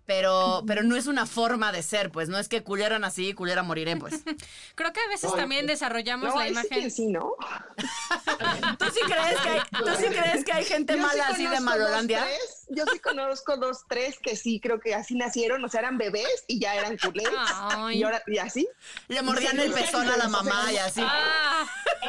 [0.06, 3.34] pero, pero no es una forma de ser, pues no es que culera nací y
[3.34, 4.14] culera moriré, pues.
[4.76, 6.82] Creo que a veces Ay, también desarrollamos No, la sí imagen.
[6.82, 7.32] que sí, ¿no?
[8.78, 11.46] ¿Tú sí crees que hay, ¿tú sí crees que hay gente Yo sí mala así
[11.46, 12.24] de Malolandia?
[12.24, 15.98] tres, yo sí conozco dos, tres que sí creo que así nacieron, o sea, eran
[15.98, 17.28] bebés y ya eran culés.
[17.38, 17.98] Ay.
[17.98, 18.68] Y ahora, y así.
[19.08, 21.02] Le mordían el pezón a la mamá y así.
[21.04, 21.66] Ah,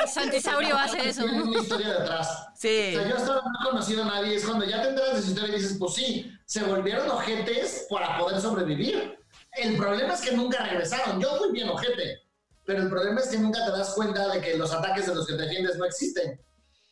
[0.08, 1.24] Santisaurio hace eso.
[1.24, 2.48] Tiene una historia detrás.
[2.56, 2.96] Sí.
[2.96, 4.36] O sea, yo hasta no he conocido a nadie.
[4.36, 7.86] Es cuando ya te enteras de su historia y dices, pues sí, se volvieron ojetes
[7.90, 9.20] para poder sobrevivir.
[9.52, 11.20] El problema es que nunca regresaron.
[11.22, 12.22] Yo fui bien ojete.
[12.66, 15.28] Pero el problema es que nunca te das cuenta de que los ataques de los
[15.28, 16.40] que te defiendes no existen.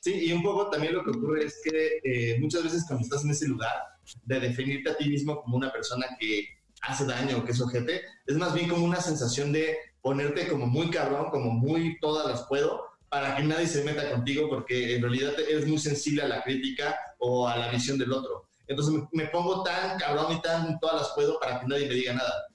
[0.01, 3.23] Sí, y un poco también lo que ocurre es que eh, muchas veces cuando estás
[3.23, 3.73] en ese lugar
[4.23, 6.47] de definirte a ti mismo como una persona que
[6.81, 10.67] hace daño o que es ojete, es más bien como una sensación de ponerte como
[10.67, 15.01] muy cabrón, como muy todas las puedo, para que nadie se meta contigo, porque en
[15.01, 18.49] realidad eres muy sensible a la crítica o a la visión del otro.
[18.67, 22.13] Entonces me, pongo tan cabrón y tan todas las puedo para que nadie me diga
[22.13, 22.45] nada.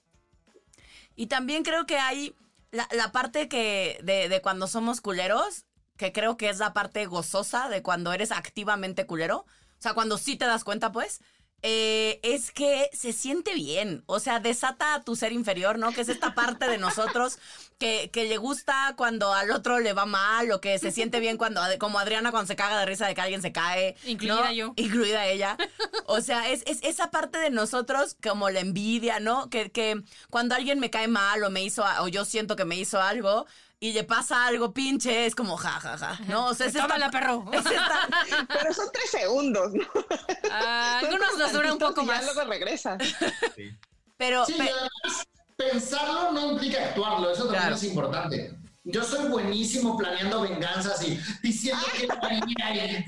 [1.14, 2.35] Y también creo que hay
[2.70, 5.66] la, parte que de cuando somos culeros,
[6.01, 9.40] que creo que es la parte gozosa de cuando eres activamente culero.
[9.40, 11.20] O sea, cuando sí te das cuenta, pues.
[11.62, 15.92] Eh, es que se siente bien, o sea, desata a tu ser inferior, ¿no?
[15.92, 17.38] Que es esta parte de nosotros
[17.79, 21.37] que, que le gusta cuando al otro le va mal o que se siente bien
[21.37, 23.96] cuando, como Adriana cuando se caga de risa de que alguien se cae.
[24.05, 24.11] ¿no?
[24.11, 24.73] Incluida yo.
[24.77, 25.59] Incluida ella.
[26.07, 29.51] O sea, es, es esa parte de nosotros como la envidia, ¿no?
[29.51, 32.77] Que, que cuando alguien me cae mal o me hizo, o yo siento que me
[32.77, 33.46] hizo algo
[33.83, 36.47] y le pasa algo pinche, es como ja, ja, ja, ¿no?
[36.49, 37.45] O sea, es esta- Tómala, perro.
[37.53, 38.09] es esta-
[38.49, 39.85] Pero son tres segundos, ¿no?
[40.51, 42.25] Ah, algunos nos dura un poco y ya más.
[42.25, 42.99] luego regresas.
[44.16, 45.25] pero, Sí, pe- y además,
[45.57, 47.77] pensarlo no implica actuarlo, eso también Claro.
[47.77, 48.57] es importante.
[48.85, 53.05] Yo soy buenísimo planeando venganzas y diciendo que y, ay,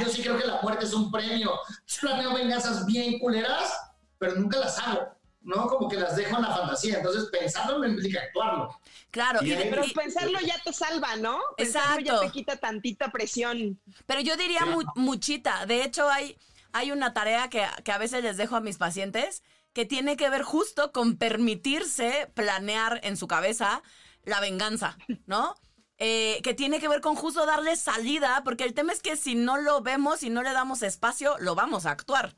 [0.00, 1.58] yo sí creo que la muerte es un premio.
[2.00, 3.72] Planeo venganzas bien culeras,
[4.18, 5.08] pero nunca las hago,
[5.40, 5.66] ¿no?
[5.68, 6.96] Como que las dejo en la fantasía.
[6.98, 8.78] Entonces, pensarlo no implica actuarlo.
[9.10, 11.38] claro, y- Y ahí- Pero y- pensarlo ya te salva, ¿no?
[11.56, 12.20] Pensarlo ya Exacto.
[12.26, 13.80] te quita tantita presión.
[14.06, 15.64] Pero yo diría mu- muchita.
[15.66, 16.36] De hecho, hay,
[16.72, 20.28] hay una tarea que, que a veces les dejo a mis pacientes que tiene que
[20.28, 23.82] ver justo con permitirse planear en su cabeza
[24.24, 25.54] la venganza, ¿no?
[25.98, 29.34] Eh, que tiene que ver con justo darle salida, porque el tema es que si
[29.34, 32.34] no lo vemos y no le damos espacio, lo vamos a actuar.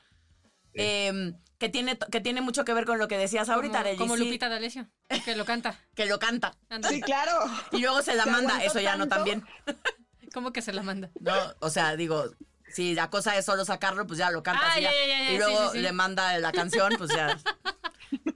[0.74, 4.16] Eh, que, tiene, que tiene mucho que ver con lo que decías ahorita, Como, como
[4.16, 4.88] Lupita D'Alessio,
[5.26, 5.78] que lo canta.
[5.94, 6.56] que lo canta.
[6.88, 7.32] Sí, claro.
[7.70, 9.44] Y luego se la Se manda, eso ya no también.
[10.32, 11.10] ¿Cómo que se la manda?
[11.20, 12.24] No, o sea, digo,
[12.72, 14.62] si la cosa es solo sacarlo, pues ya lo canta.
[14.64, 14.98] Ah, así ya, ya.
[14.98, 15.82] ya, ya, ya, y sí, luego sí, sí.
[15.82, 17.38] le manda la canción, pues ya.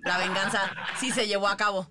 [0.02, 0.60] La venganza
[1.00, 1.90] sí se llevó a cabo.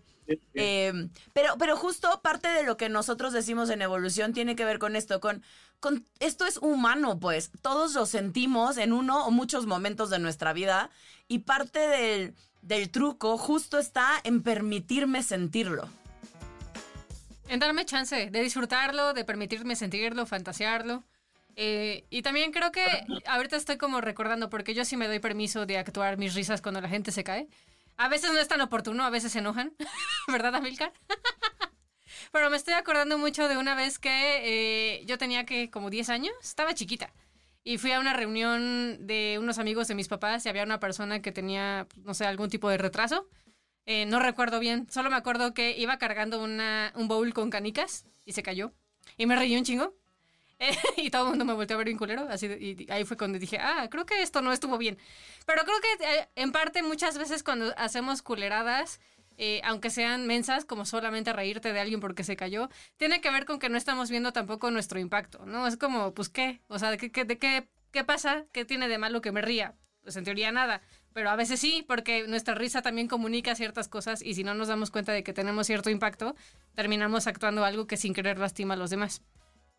[0.53, 4.79] Eh, pero, pero justo parte de lo que nosotros decimos en evolución tiene que ver
[4.79, 5.43] con esto, con,
[5.79, 7.51] con esto es humano, pues.
[7.61, 10.91] Todos lo sentimos en uno o muchos momentos de nuestra vida.
[11.27, 15.89] Y parte del, del truco justo está en permitirme sentirlo.
[17.49, 21.03] En darme chance de disfrutarlo, de permitirme sentirlo, fantasearlo.
[21.55, 22.85] Eh, y también creo que
[23.27, 26.81] ahorita estoy como recordando, porque yo sí me doy permiso de actuar mis risas cuando
[26.81, 27.47] la gente se cae.
[27.97, 29.73] A veces no es tan oportuno, a veces se enojan,
[30.27, 30.93] ¿verdad, Amilcar?
[32.31, 36.09] Pero me estoy acordando mucho de una vez que eh, yo tenía que como 10
[36.09, 37.13] años, estaba chiquita.
[37.63, 41.21] Y fui a una reunión de unos amigos de mis papás y había una persona
[41.21, 43.29] que tenía, no sé, algún tipo de retraso.
[43.85, 48.05] Eh, no recuerdo bien, solo me acuerdo que iba cargando una, un bowl con canicas
[48.25, 48.73] y se cayó.
[49.17, 49.95] Y me reí un chingo.
[50.59, 52.25] Eh, y todo el mundo me volteó a ver bien culero.
[52.29, 54.97] Así y ahí fue cuando dije, ah, creo que esto no estuvo bien.
[55.45, 59.01] Pero creo que eh, en parte muchas veces cuando hacemos culeradas,
[59.37, 63.45] eh, aunque sean mensas, como solamente reírte de alguien porque se cayó, tiene que ver
[63.45, 65.67] con que no estamos viendo tampoco nuestro impacto, ¿no?
[65.67, 66.61] Es como, pues, ¿qué?
[66.67, 68.45] O sea, ¿de qué, de qué, qué pasa?
[68.51, 69.75] ¿Qué tiene de malo que me ría?
[70.01, 70.81] Pues en teoría nada.
[71.13, 74.67] Pero a veces sí, porque nuestra risa también comunica ciertas cosas y si no nos
[74.67, 76.35] damos cuenta de que tenemos cierto impacto,
[76.75, 79.21] terminamos actuando algo que sin querer lastima a los demás.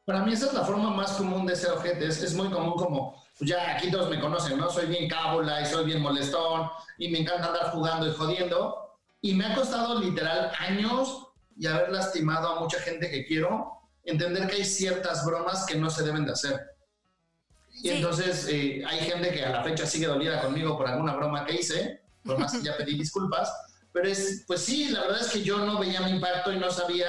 [0.05, 2.07] Para mí esa es la forma más común de ser ojete.
[2.07, 4.71] Es, es muy común como, pues ya aquí todos me conocen, ¿no?
[4.71, 8.84] Soy bien cábula y soy bien molestón y me encanta andar jugando y jodiendo.
[9.25, 13.73] Y me ha costado literal años y haber lastimado a mucha gente que quiero,
[14.05, 16.61] entender que hay ciertas bromas que no se deben de hacer.
[17.73, 17.89] Y Sí.
[17.89, 21.55] entonces eh, hay gente que a la fecha sigue dolida conmigo por alguna broma que
[21.55, 23.51] hice, por más que ya pedí disculpas,
[23.95, 26.71] pero es, pues sí, la verdad es que yo no veía mi impacto y no
[26.71, 27.09] sabía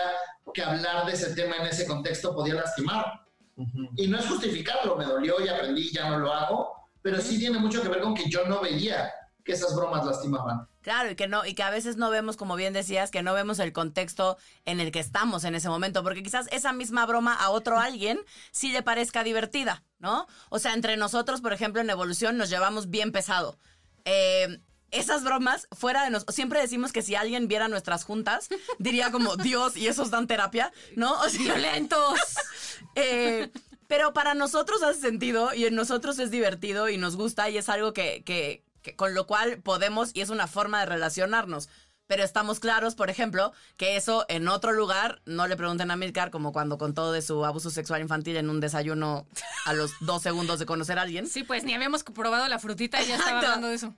[0.54, 3.26] que hablar de ese tema en ese contexto podía lastimar.
[3.58, 3.90] Ujú.
[3.98, 7.60] Y no es justificarlo, me dolió y aprendí, ya no lo hago, pero sí tiene
[7.60, 9.12] mucho que ver con que yo no veía
[9.46, 10.68] que esas bromas lastimaban.
[10.82, 13.34] Claro, y que no, y que a veces no vemos, como bien decías, que no
[13.34, 17.36] vemos el contexto en el que estamos en ese momento, porque quizás esa misma broma
[17.36, 18.20] a otro alguien
[18.52, 20.28] sí le parezca divertida, ¿no?
[20.50, 23.58] O sea, entre nosotros, por ejemplo, en evolución nos llevamos bien pesado.
[24.04, 29.12] Eh, esas bromas fuera de nosotros, siempre decimos que si alguien viera nuestras juntas, diría
[29.12, 31.20] como, Dios, y esos dan terapia, ¿no?
[31.22, 32.20] O sea, ¡Violentos!
[32.96, 33.52] eh,
[33.88, 37.70] pero para nosotros hace sentido y en nosotros es divertido y nos gusta y es
[37.70, 41.70] algo que, que- que con lo cual podemos y es una forma de relacionarnos.
[42.08, 46.30] Pero estamos claros, por ejemplo, que eso en otro lugar, no le pregunten a Milcar
[46.30, 49.26] como cuando contó de su abuso sexual infantil en un desayuno
[49.66, 51.26] a los dos segundos de conocer a alguien.
[51.26, 53.48] Sí, pues ni habíamos probado la frutita y ya estaba Exacto.
[53.48, 53.96] hablando de eso.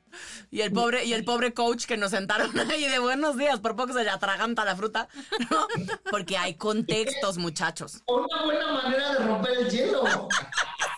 [0.52, 3.76] Y el pobre, y el pobre coach que nos sentaron ahí de buenos días, por
[3.76, 5.10] poco se le atraganta la fruta,
[5.52, 5.68] ¿no?
[6.10, 8.04] Porque hay contextos, muchachos.
[8.08, 10.30] Una buena manera de romper el hielo.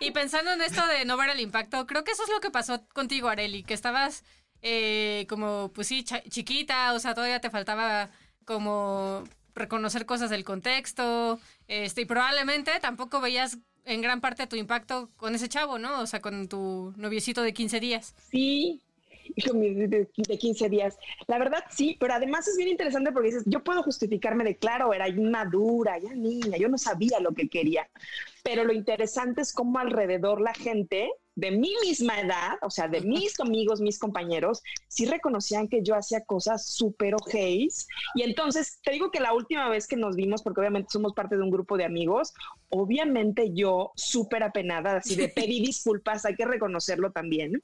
[0.00, 2.50] Y pensando en esto de no ver el impacto, creo que eso es lo que
[2.50, 4.24] pasó contigo, Areli, que estabas
[4.62, 8.10] eh, como, pues sí, chiquita, o sea, todavía te faltaba
[8.44, 15.10] como reconocer cosas del contexto, este, y probablemente tampoco veías en gran parte tu impacto
[15.16, 16.00] con ese chavo, ¿no?
[16.00, 18.14] O sea, con tu noviecito de 15 días.
[18.30, 18.82] Sí,
[19.52, 20.98] de, de 15 días.
[21.26, 24.92] La verdad, sí, pero además es bien interesante porque dices, yo puedo justificarme de, claro,
[24.92, 27.88] era inmadura, ya niña, yo no sabía lo que quería.
[28.42, 33.02] Pero lo interesante es cómo alrededor la gente de mi misma edad, o sea, de
[33.02, 37.86] mis amigos, mis compañeros, sí reconocían que yo hacía cosas súper ojeis.
[38.14, 41.36] Y entonces, te digo que la última vez que nos vimos, porque obviamente somos parte
[41.36, 42.32] de un grupo de amigos,
[42.70, 47.62] obviamente yo súper apenada, así de pedí disculpas, hay que reconocerlo también.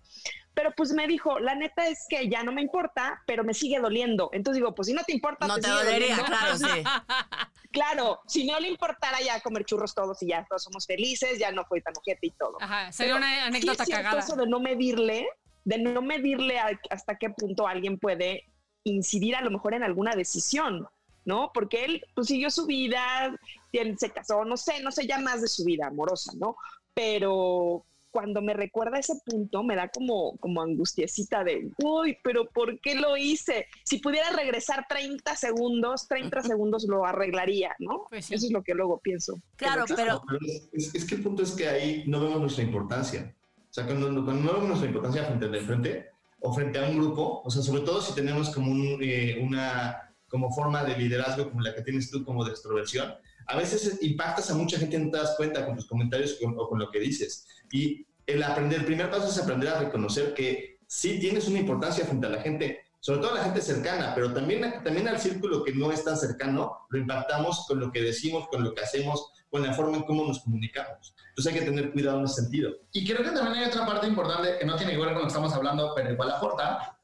[0.55, 3.79] Pero pues me dijo, la neta es que ya no me importa, pero me sigue
[3.81, 4.29] doliendo.
[4.33, 6.25] Entonces digo, pues si no te importa, No te sigue dolería, doliendo.
[6.27, 6.65] claro, sí.
[7.73, 11.51] Claro, si no le importara ya comer churros todos y ya todos somos felices, ya
[11.53, 12.59] no fue tan ojete y todo.
[12.61, 14.23] Ajá, sería Pero una sí anécdota es cierto cagada.
[14.23, 15.27] eso de no medirle,
[15.65, 18.45] de no medirle a- hasta qué punto alguien puede
[18.85, 20.87] incidir a lo mejor en alguna decisión,
[21.25, 21.51] ¿no?
[21.55, 23.35] Porque él pues, siguió su vida,
[23.73, 26.57] él se casó, no sé, no sé ya más de su vida amorosa, ¿no?
[26.93, 32.79] Pero cuando me recuerda ese punto, me da como, como angustiecita de, uy, pero ¿por
[32.81, 33.67] qué lo hice?
[33.85, 38.05] Si pudiera regresar 30 segundos, 30 segundos lo arreglaría, ¿no?
[38.09, 38.35] Pues sí.
[38.35, 39.41] Eso es lo que luego pienso.
[39.57, 42.41] Claro, Que pero Pero es, es- es que el punto es que ahí no vemos
[42.41, 43.35] nuestra importancia.
[43.59, 46.07] O sea, cuando, cuando no vemos nuestra importancia frente al de frente
[46.41, 50.15] o frente a un grupo, o sea, sobre todo si tenemos como un, eh, una
[50.29, 53.15] como forma de liderazgo como la que tienes tú, como de extroversión,
[53.47, 56.45] a veces impactas a mucha gente y no te das cuenta con tus comentarios o
[56.45, 57.47] con, o con lo que dices.
[57.71, 62.05] Y el aprender, el primer paso es aprender a reconocer que sí tienes una importancia
[62.05, 65.65] frente a la gente, sobre todo a la gente cercana, pero también, también al círculo
[65.65, 69.33] que no es tan cercano, lo impactamos con lo que decimos, con lo que hacemos,
[69.51, 71.15] con la forma en cómo nos comunicamos.
[71.31, 72.73] Entonces hay que tener cuidado en ese sentido.
[72.93, 75.21] Y creo que también hay otra parte importante que no tiene que ver con lo
[75.23, 76.99] que estamos hablando, pero igual aporta.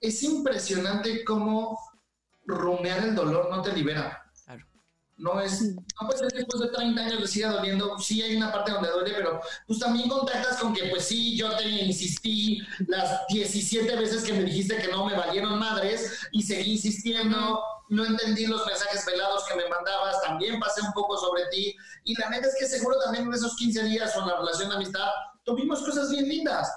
[0.00, 1.78] Es impresionante cómo
[2.46, 4.23] rumear el dolor no te libera.
[5.16, 7.98] No es, no puede ser que después de 30 años le siga doliendo.
[7.98, 11.54] Sí hay una parte donde duele, pero pues también contactas con que pues sí, yo
[11.56, 16.72] te insistí las 17 veces que me dijiste que no me valieron madres y seguí
[16.72, 17.62] insistiendo.
[17.90, 21.76] No entendí los mensajes velados que me mandabas, también pasé un poco sobre ti.
[22.04, 24.76] Y la neta es que seguro también en esos 15 días en la relación de
[24.76, 25.08] amistad
[25.44, 26.68] tuvimos cosas bien lindas.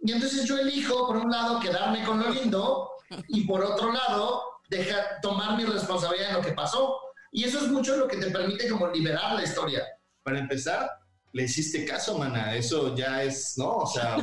[0.00, 2.90] Y entonces yo elijo, por un lado, quedarme con lo lindo
[3.28, 6.98] y por otro lado, dejar, tomar mi responsabilidad en lo que pasó.
[7.32, 9.82] Y eso es mucho lo que te permite como liberar la historia.
[10.22, 10.90] Para empezar,
[11.32, 12.54] le hiciste caso, mana.
[12.56, 13.76] Eso ya es, ¿no?
[13.78, 14.16] O sea.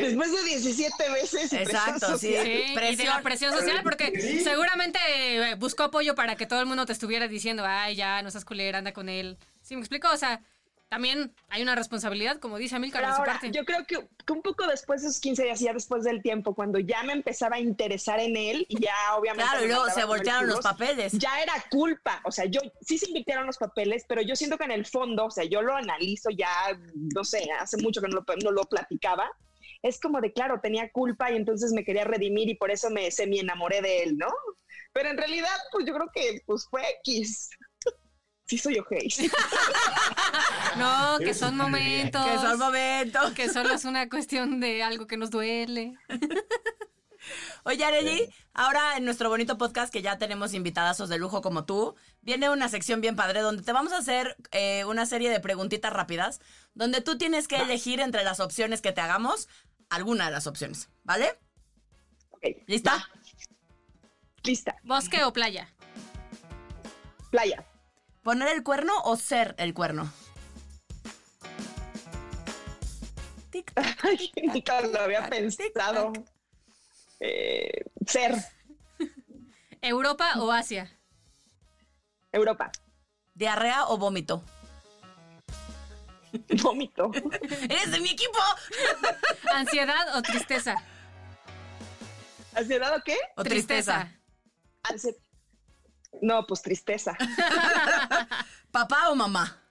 [0.00, 1.52] Después de 17 veces.
[1.52, 2.26] Exacto, presión sí.
[2.28, 3.06] Sí, y de Presión.
[3.08, 4.40] la presión social, porque Sí.
[4.40, 8.30] seguramente eh, buscó apoyo para que todo el mundo te estuviera diciendo, ay, ya, no
[8.30, 9.38] seas culera, anda con él.
[9.62, 10.08] ¿Sí me explico?
[10.12, 10.40] O sea,
[10.88, 13.50] también hay una responsabilidad, como dice Amilcar, Pero de su ahora, parte.
[13.50, 16.54] yo creo que, que un poco después de esos 15 días, ya después del tiempo,
[16.54, 19.50] cuando ya me empezaba a interesar en él, y ya obviamente.
[19.50, 21.12] Claro, y luego se voltearon los papeles.
[21.14, 24.64] Ya era culpa, o sea, yo sí se invirtieron los papeles, pero yo siento que
[24.64, 26.50] en el fondo, o sea, yo lo analizo ya,
[26.94, 29.28] no sé, hace mucho que no lo, no lo platicaba.
[29.82, 33.10] Es como de, claro, tenía culpa y entonces me quería redimir y por eso me
[33.10, 34.28] semi enamoré de él, ¿no?
[34.92, 37.50] Pero en realidad, pues yo creo que pues fue X.
[38.46, 39.08] Sí soy ojei.
[40.76, 42.24] No, que son momentos.
[42.26, 43.32] Que son momentos.
[43.32, 45.94] que solo es una cuestión de algo que nos duele.
[47.64, 51.96] Oye, Areli, ahora en nuestro bonito podcast que ya tenemos invitadazos de lujo como tú,
[52.20, 55.92] viene una sección bien padre donde te vamos a hacer eh, una serie de preguntitas
[55.92, 56.40] rápidas
[56.74, 59.48] donde tú tienes que elegir entre las opciones que te hagamos
[59.88, 61.38] alguna de las opciones, ¿vale?
[62.30, 63.08] Ok, ¿Lista?
[64.44, 64.76] lista.
[64.84, 65.72] ¿Bosque o playa?
[67.30, 67.66] Playa.
[68.26, 70.12] ¿Poner el cuerno o ser el cuerno?
[73.50, 74.00] Tic, tac,
[74.52, 76.12] tic, lo había pensado.
[77.20, 78.34] Eh, ser
[79.80, 80.90] ¿Europa o Asia?
[82.32, 82.72] Europa.
[83.34, 84.42] ¿Diarrea o vómito?
[86.64, 87.12] Vómito.
[87.70, 88.40] ¡Eres de mi equipo!
[89.54, 90.74] ¿Ansiedad o tristeza?
[92.56, 93.16] ¿Ansiedad o qué?
[93.36, 94.12] ¿O tristeza?
[94.82, 95.16] Ansi-
[96.22, 97.16] No, pues tristeza.
[98.70, 99.62] ¿Papá o mamá?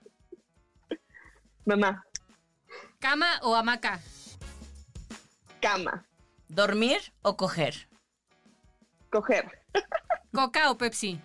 [1.65, 2.03] Mamá,
[2.99, 3.99] ¿Cama o hamaca?
[5.61, 6.05] cama,
[6.47, 7.87] ¿Dormir o coger?
[9.11, 9.63] coger,
[10.31, 11.19] ¿Coca o Pepsi?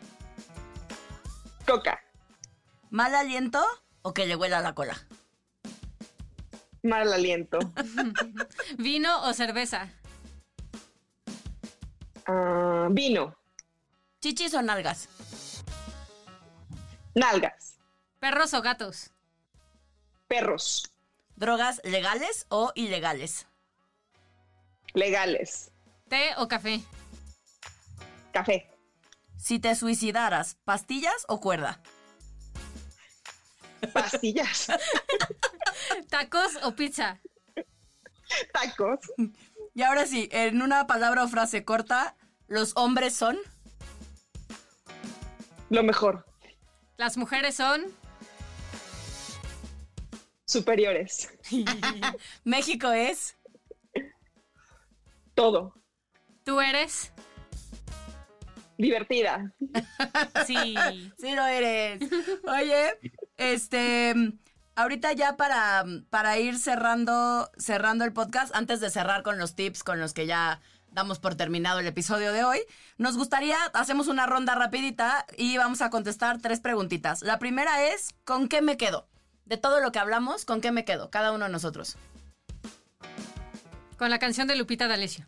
[1.66, 2.00] coca,
[2.90, 3.62] ¿Mal aliento
[4.02, 4.96] o que le huela la cola?
[6.82, 7.58] mal aliento,
[8.78, 9.90] ¿Vino o cerveza?
[12.26, 13.36] Ah, vino,
[14.20, 15.08] ¿Chichis o nalgas?
[17.14, 17.78] nalgas,
[18.20, 19.10] ¿Perros o gatos?
[20.28, 20.84] perros,
[21.36, 23.46] ¿Drogas legales o ilegales?
[24.94, 25.70] legales,
[26.08, 26.80] ¿Té o café?
[28.32, 28.68] café,
[29.36, 31.80] Si te suicidaras, ¿pastillas o cuerda?
[33.92, 34.68] pastillas,
[36.10, 37.18] ¿Tacos o pizza?
[38.52, 39.00] tacos,
[39.74, 43.38] Y ahora sí, en una palabra o frase corta, ¿los hombres son?
[45.70, 46.26] Lo mejor,
[46.96, 47.84] ¿Las mujeres son?
[50.44, 51.30] superiores,
[52.44, 53.36] México es.
[55.34, 55.74] todo,
[56.44, 57.12] ¿Tú eres?
[58.76, 59.52] divertida.
[60.46, 60.74] Sí.
[61.18, 62.00] Sí lo eres.
[62.48, 62.98] Oye,
[63.36, 64.14] este,
[64.74, 69.84] ahorita ya para, para ir cerrando, cerrando el podcast, antes de cerrar con los tips
[69.84, 70.60] con los que ya
[70.92, 72.60] damos por terminado el episodio de hoy,
[72.98, 77.22] nos gustaría, hacemos una ronda rapidita y vamos a contestar tres preguntitas.
[77.22, 79.08] La primera es, ¿con qué me quedo?
[79.44, 81.10] De todo lo que hablamos, ¿con qué me quedo?
[81.10, 81.96] Cada uno de nosotros.
[83.98, 85.24] Con la canción de Lupita D'Alessio.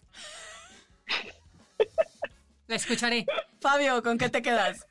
[2.67, 3.27] La escucharé.
[3.61, 4.87] Fabio, ¿con qué te quedas?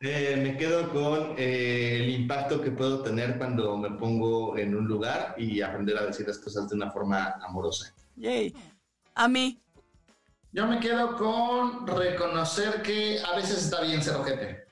[0.00, 4.86] Eh, me quedo con eh, el impacto que puedo tener cuando me pongo en un
[4.86, 7.94] lugar y aprender a decir las cosas de una forma amorosa.
[8.16, 8.54] Yay.
[9.14, 9.63] A mí.
[10.54, 14.64] Yo me quedo con reconocer que a veces está bien ser ojete.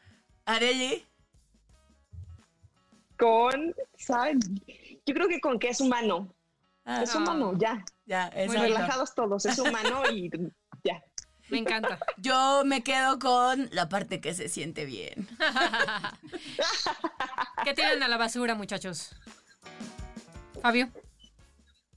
[0.45, 1.05] Areli.
[3.19, 4.39] Con, ¿saben?
[5.05, 6.33] Yo creo que con que es humano.
[6.85, 7.85] Ah, Es humano, ya.
[8.07, 8.57] ya, Muy.
[8.57, 10.31] Relajados todos, es humano y
[10.85, 11.03] ya.
[11.49, 11.99] Me encanta.
[12.17, 15.27] Yo me quedo con la parte que se siente bien.
[17.65, 19.17] ¿Qué tiran a la basura, muchachos?
[20.63, 20.93] Fabio.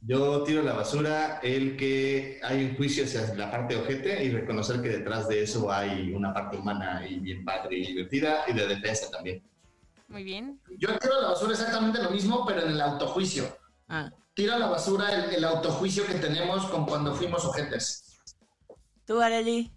[0.07, 4.29] Yo tiro a la basura el que hay un juicio hacia la parte ojete y
[4.29, 8.53] reconocer que detrás de eso hay una parte humana y bien padre y divertida y
[8.53, 9.43] de defensa también.
[10.07, 10.59] Muy bien.
[10.77, 13.57] Yo tiro la basura exactamente lo mismo, pero en el autojuicio.
[13.87, 18.19] Ah, Tiro la basura el, el autojuicio que tenemos con cuando fuimos ojetes.
[19.05, 19.71] ¿Tú, Areli?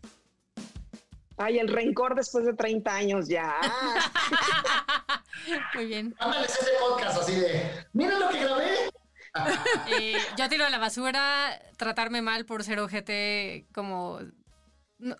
[1.37, 3.55] Ay, el rencor después de 30 años ya.
[5.75, 6.15] Muy bien.
[6.19, 8.88] Ándales ese podcast así de, mira lo que grabé.
[10.37, 14.21] Yo tiro a la basura tratarme mal por ser ojete como...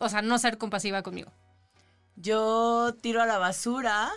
[0.01, 1.33] O sea, no ser compasiva conmigo.
[2.17, 4.11] Yo tiro a la basura.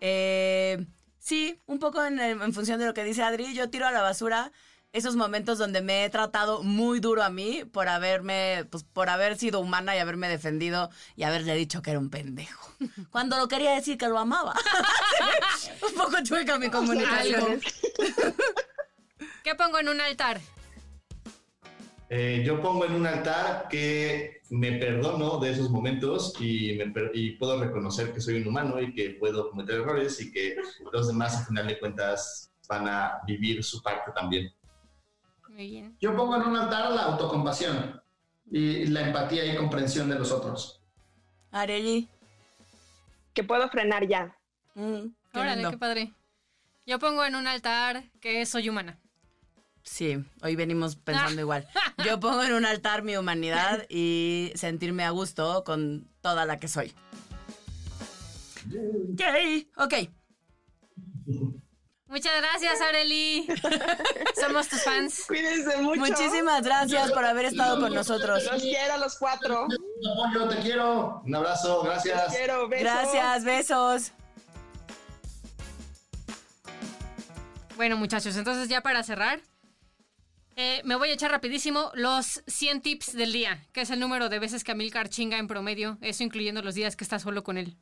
[0.00, 0.86] Eh,
[1.18, 3.54] sí, un poco en función de lo que dice Adri.
[3.54, 4.52] Yo tiro a la basura
[4.92, 9.36] esos momentos donde me he tratado muy duro a mí por haberme, pues por haber
[9.38, 12.72] sido humana y haberme defendido y haberle dicho que era un pendejo.
[13.10, 14.54] Cuando lo quería decir que lo amaba.
[15.88, 17.60] un poco chueca mi comunicación.
[19.44, 20.40] ¿Qué pongo en un altar?
[22.08, 27.12] Eh, yo pongo en un altar que me perdono de esos momentos y, me per-
[27.14, 30.56] y puedo reconocer que soy un humano y que puedo cometer errores y que
[30.92, 34.52] los demás, a final de cuentas, van a vivir su parte también.
[35.50, 35.96] Muy bien.
[36.00, 38.00] Yo pongo en un altar la autocompasión
[38.50, 40.80] y la empatía y comprensión de los otros.
[41.50, 42.08] Areli.
[43.34, 44.36] Que puedo frenar ya.
[44.74, 45.00] mm,
[45.32, 45.70] qué Órale, lindo.
[45.70, 46.12] qué padre.
[46.86, 48.98] Yo pongo en un altar que soy humana.
[49.82, 51.66] Sí, hoy venimos pensando igual.
[52.04, 56.68] Yo pongo en un altar mi humanidad y sentirme a gusto con toda la que
[56.68, 56.92] soy.
[59.14, 59.94] Ok, ok.
[62.10, 63.46] Muchas gracias, Areli.
[64.40, 65.26] Somos tus fans.
[65.28, 66.00] Cuídense mucho.
[66.00, 68.44] Muchísimas gracias por haber estado con nosotros.
[68.50, 69.68] Los quiero a los cuatro.
[70.34, 71.22] Yo te quiero.
[71.24, 72.34] Un abrazo, Los gracias.
[72.34, 72.68] quiero.
[72.68, 72.82] Besos.
[72.82, 74.12] Gracias, besos.
[77.76, 79.40] Bueno, muchachos, entonces ya para cerrar,
[80.56, 84.28] eh, me voy a echar rapidísimo los 100 tips del día, que es el número
[84.28, 87.56] de veces que Amilcar chinga en promedio, eso incluyendo los días que está solo con
[87.56, 87.76] él.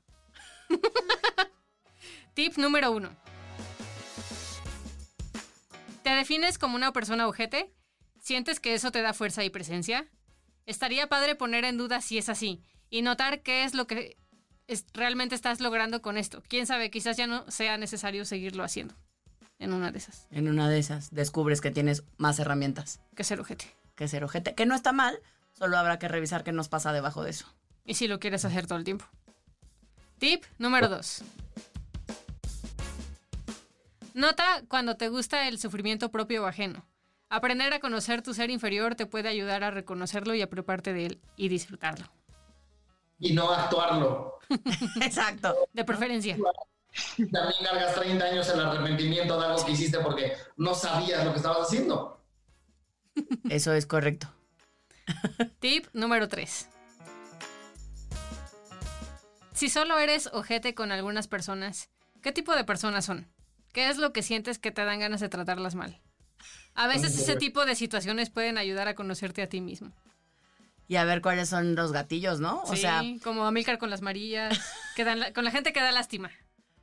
[2.34, 3.08] Tip número uno.
[6.08, 7.70] ¿Te defines como una persona ojete?
[8.18, 10.06] ¿Sientes que eso te da fuerza y presencia?
[10.64, 14.16] Estaría padre poner en duda si es así y notar qué es lo que
[14.68, 16.42] es- realmente estás logrando con esto.
[16.48, 18.94] Quién sabe, quizás ya no sea necesario seguirlo haciendo
[19.58, 23.38] en una de esas, En una de esas descubres que tienes más herramientas que ser
[23.40, 23.66] ojete.
[23.94, 25.20] que ser ojete, que no está mal,
[25.58, 27.44] solo habrá que revisar qué nos pasa debajo de eso.
[27.84, 29.04] Y si lo quieres hacer todo el tiempo.
[30.18, 31.22] Tip número 2.
[34.18, 36.84] Nota cuando te gusta el sufrimiento propio o ajeno.
[37.28, 41.20] Aprender a conocer tu ser inferior te puede ayudar a reconocerlo y apropiarte de él
[41.36, 42.04] y disfrutarlo.
[43.20, 44.40] Y no actuarlo.
[45.00, 45.54] Exacto.
[45.72, 46.36] De preferencia.
[47.16, 51.36] También cargas 30 años el arrepentimiento de algo que hiciste porque no sabías lo que
[51.36, 52.20] estabas haciendo.
[53.48, 54.34] Eso es correcto.
[55.60, 56.68] Tip número 3.
[59.52, 61.88] Si solo eres ojete con algunas personas,
[62.20, 63.28] ¿qué tipo de personas son?
[63.72, 66.00] ¿Qué es lo que sientes que te dan ganas de tratarlas mal?
[66.74, 69.92] A veces ese tipo de situaciones pueden ayudar a conocerte a ti mismo.
[70.86, 72.62] Y a ver cuáles son los gatillos, ¿no?
[72.62, 74.58] O sí, sea, como Amilcar con las Marías,
[74.96, 76.30] que dan la- con la gente que da lástima.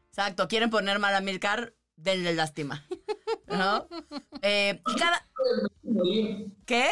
[0.09, 2.85] exacto, quieren poner mal a Milcar, denle lástima.
[3.47, 3.87] ¿No?
[4.41, 5.27] Eh, y cada.
[6.67, 6.89] ¿Qué?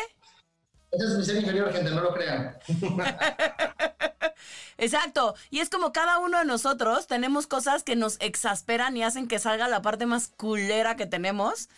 [0.94, 2.56] Ese es mi ser inferior, gente, no lo crean.
[4.78, 5.36] Exacto.
[5.50, 9.40] Y es como cada uno de nosotros tenemos cosas que nos exasperan y hacen que
[9.40, 11.70] salga la parte más culera que tenemos.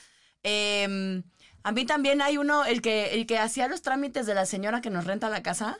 [0.43, 1.21] Eh,
[1.63, 4.81] a mí también hay uno, el que, el que hacía los trámites de la señora
[4.81, 5.77] que nos renta la casa.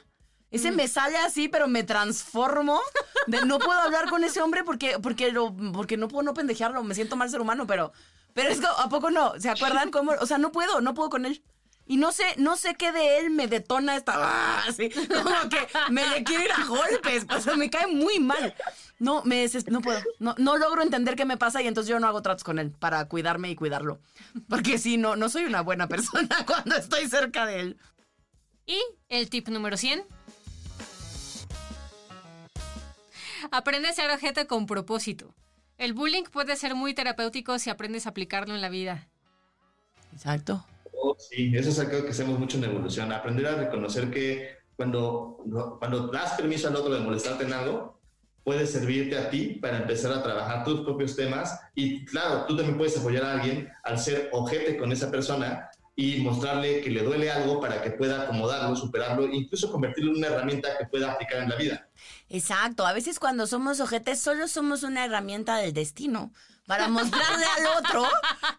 [0.52, 2.80] Ese me sale así, pero me transformo.
[3.28, 6.82] De- no puedo hablar con ese hombre porque, porque, lo, porque no puedo no pendejearlo.
[6.84, 7.92] Me siento mal ser humano, pero,
[8.34, 9.34] pero es que, ¿a poco no?
[9.40, 10.14] ¿Se acuerdan cómo?
[10.22, 11.44] O sea, no puedo, no puedo con él.
[11.88, 14.14] Y no sé, no sé qué de él me detona esta.
[14.18, 14.64] ¡ah!
[14.68, 17.26] Así, como que me le quiero ir a golpes.
[17.30, 18.56] O sea, me cae muy mal.
[18.98, 20.02] No, me no puedo.
[20.20, 22.72] No, no logro entender qué me pasa y entonces yo no hago tratos con él
[22.72, 24.00] para cuidarme y cuidarlo.
[24.50, 27.78] Porque si no, no soy una buena persona cuando estoy cerca de él.
[28.66, 30.04] Y el tip número 100.
[33.52, 35.36] Aprende a ser ojete con propósito.
[35.78, 39.08] El bullying puede ser muy terapéutico si aprendes a aplicarlo en la vida.
[40.14, 40.66] Exacto.
[40.98, 43.12] Oh, sí, eso es algo que hacemos mucho en evolución.
[43.12, 45.38] Aprender a reconocer que cuando,
[45.80, 48.00] cuando das permiso al otro de molestarte en algo,
[48.44, 51.60] puede servirte a ti para empezar a trabajar tus propios temas.
[51.74, 56.18] Y claro, tú también puedes apoyar a alguien al ser ojete con esa persona y
[56.22, 60.78] mostrarle que le duele algo para que pueda acomodarlo, superarlo, incluso convertirlo en una herramienta
[60.78, 61.88] que pueda aplicar en la vida.
[62.30, 62.86] Exacto.
[62.86, 66.32] A veces cuando somos ojetes solo somos una herramienta del destino
[66.66, 68.08] para mostrarle al otro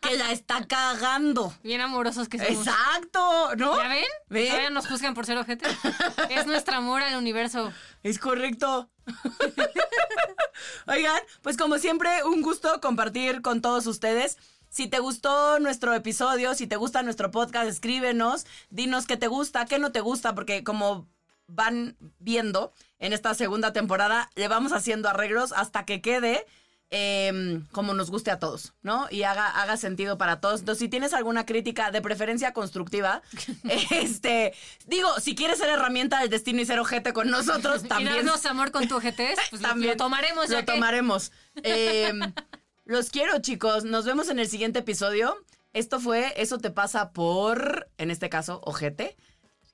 [0.00, 1.52] que la está cagando.
[1.62, 2.66] Bien amorosos que somos.
[2.66, 3.76] Exacto, ¿no?
[3.76, 4.04] ¿Ya ven?
[4.28, 4.46] ¿Ven?
[4.48, 5.66] Todavía nos juzgan por ser ojete.
[6.30, 7.72] es nuestro amor al universo.
[8.02, 8.88] Es correcto.
[10.86, 14.38] Oigan, pues como siempre, un gusto compartir con todos ustedes.
[14.68, 19.64] Si te gustó nuestro episodio, si te gusta nuestro podcast, escríbenos, dinos qué te gusta,
[19.64, 21.08] qué no te gusta, porque como
[21.46, 26.44] van viendo en esta segunda temporada, le vamos haciendo arreglos hasta que quede
[26.90, 29.06] em, como nos guste a todos, ¿no?
[29.10, 30.60] Y haga, haga sentido para todos.
[30.60, 33.22] Entonces, si tienes alguna crítica, de preferencia constructiva,
[33.90, 34.54] este,
[34.86, 38.14] digo, si quieres ser herramienta del destino y ser ojete con nosotros, Y también.
[38.16, 41.32] darnos amor con tu ojetes, pues También lo, tomaremos Lo que- tomaremos.
[41.62, 42.12] Eh,
[42.84, 43.84] los quiero, chicos.
[43.84, 45.36] Nos vemos en el siguiente episodio.
[45.72, 49.16] Esto fue Eso te pasa por, en este caso, ojete.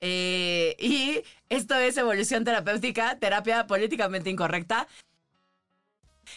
[0.01, 4.87] Eh, y esto es Evolución Terapéutica, terapia políticamente incorrecta.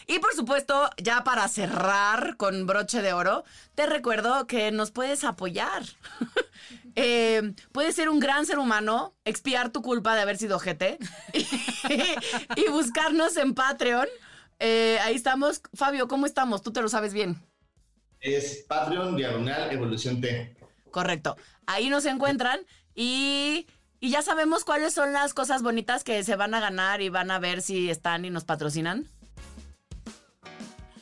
[0.05, 3.43] Y por supuesto, ya para cerrar con broche de oro,
[3.75, 5.83] te recuerdo que nos puedes apoyar.
[6.99, 10.59] Eh, puedes ser un gran ser humano, expiar tu culpa de haber sido
[11.31, 11.45] y,
[12.55, 14.07] y buscarnos en Patreon.
[14.59, 15.61] Eh, ahí estamos.
[15.75, 16.63] Fabio, ¿cómo estamos?
[16.63, 17.39] Tú te lo sabes bien.
[18.19, 20.55] Es Patreon Diagonal Evolución T.
[20.89, 21.37] Correcto.
[21.67, 22.61] Ahí nos encuentran
[22.95, 23.67] y,
[23.99, 27.29] y ya sabemos cuáles son las cosas bonitas que se van a ganar y van
[27.29, 29.07] a ver si están y nos patrocinan.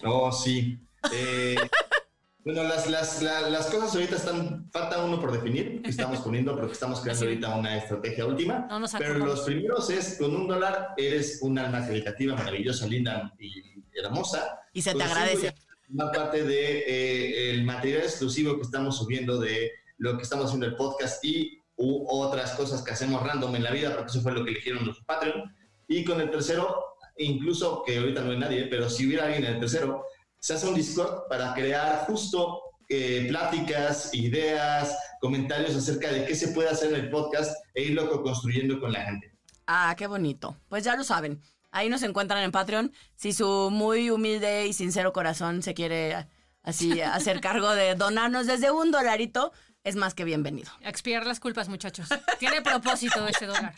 [0.06, 0.80] Oh, sí.
[1.14, 1.56] Eh,
[2.46, 6.56] bueno, las, las, la- las cosas ahorita están, falta uno por definir, que estamos poniendo,
[6.56, 7.28] pero que estamos creando Sí.
[7.28, 8.68] ahorita una estrategia última.
[8.70, 13.34] No nos pero los primeros es, con un dólar eres un alma caritativa, maravillosa, linda
[13.40, 13.52] y
[13.98, 14.60] hermosa.
[14.74, 15.54] Y se te agradece.
[15.90, 20.66] Una parte de eh, el material exclusivo que estamos subiendo de lo que estamos haciendo
[20.66, 24.32] el podcast y u otras cosas que hacemos random en la vida, porque eso fue
[24.32, 25.54] lo que eligieron los Patreon.
[25.88, 26.84] Y con el tercero,
[27.18, 30.06] incluso que ahorita no hay nadie, pero si hubiera alguien en el tercero,
[30.40, 36.50] se hace un Discord para crear justo eh, pláticas, ideas, comentarios acerca de qué se
[36.50, 39.32] puede hacer en el podcast e irlo construyendo con la gente.
[39.66, 40.56] Ah, qué bonito.
[40.70, 41.42] Pues ya lo saben.
[41.72, 42.94] Ahí nos encuentran en Patreon.
[43.16, 46.28] Si su muy humilde y sincero corazón se quiere
[46.62, 49.52] así hacer cargo de donarnos desde un dolarito,
[49.84, 50.72] es más que bienvenido.
[50.82, 52.08] Expiar las culpas, muchachos.
[52.40, 53.74] Tiene propósito ese dólar.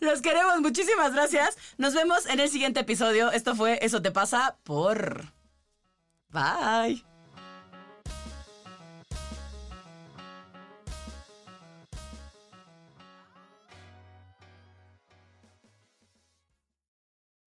[0.00, 1.56] Los queremos, muchísimas gracias.
[1.78, 3.30] Nos vemos en el siguiente episodio.
[3.30, 5.32] Esto fue Eso te pasa por...
[6.30, 7.13] Bye.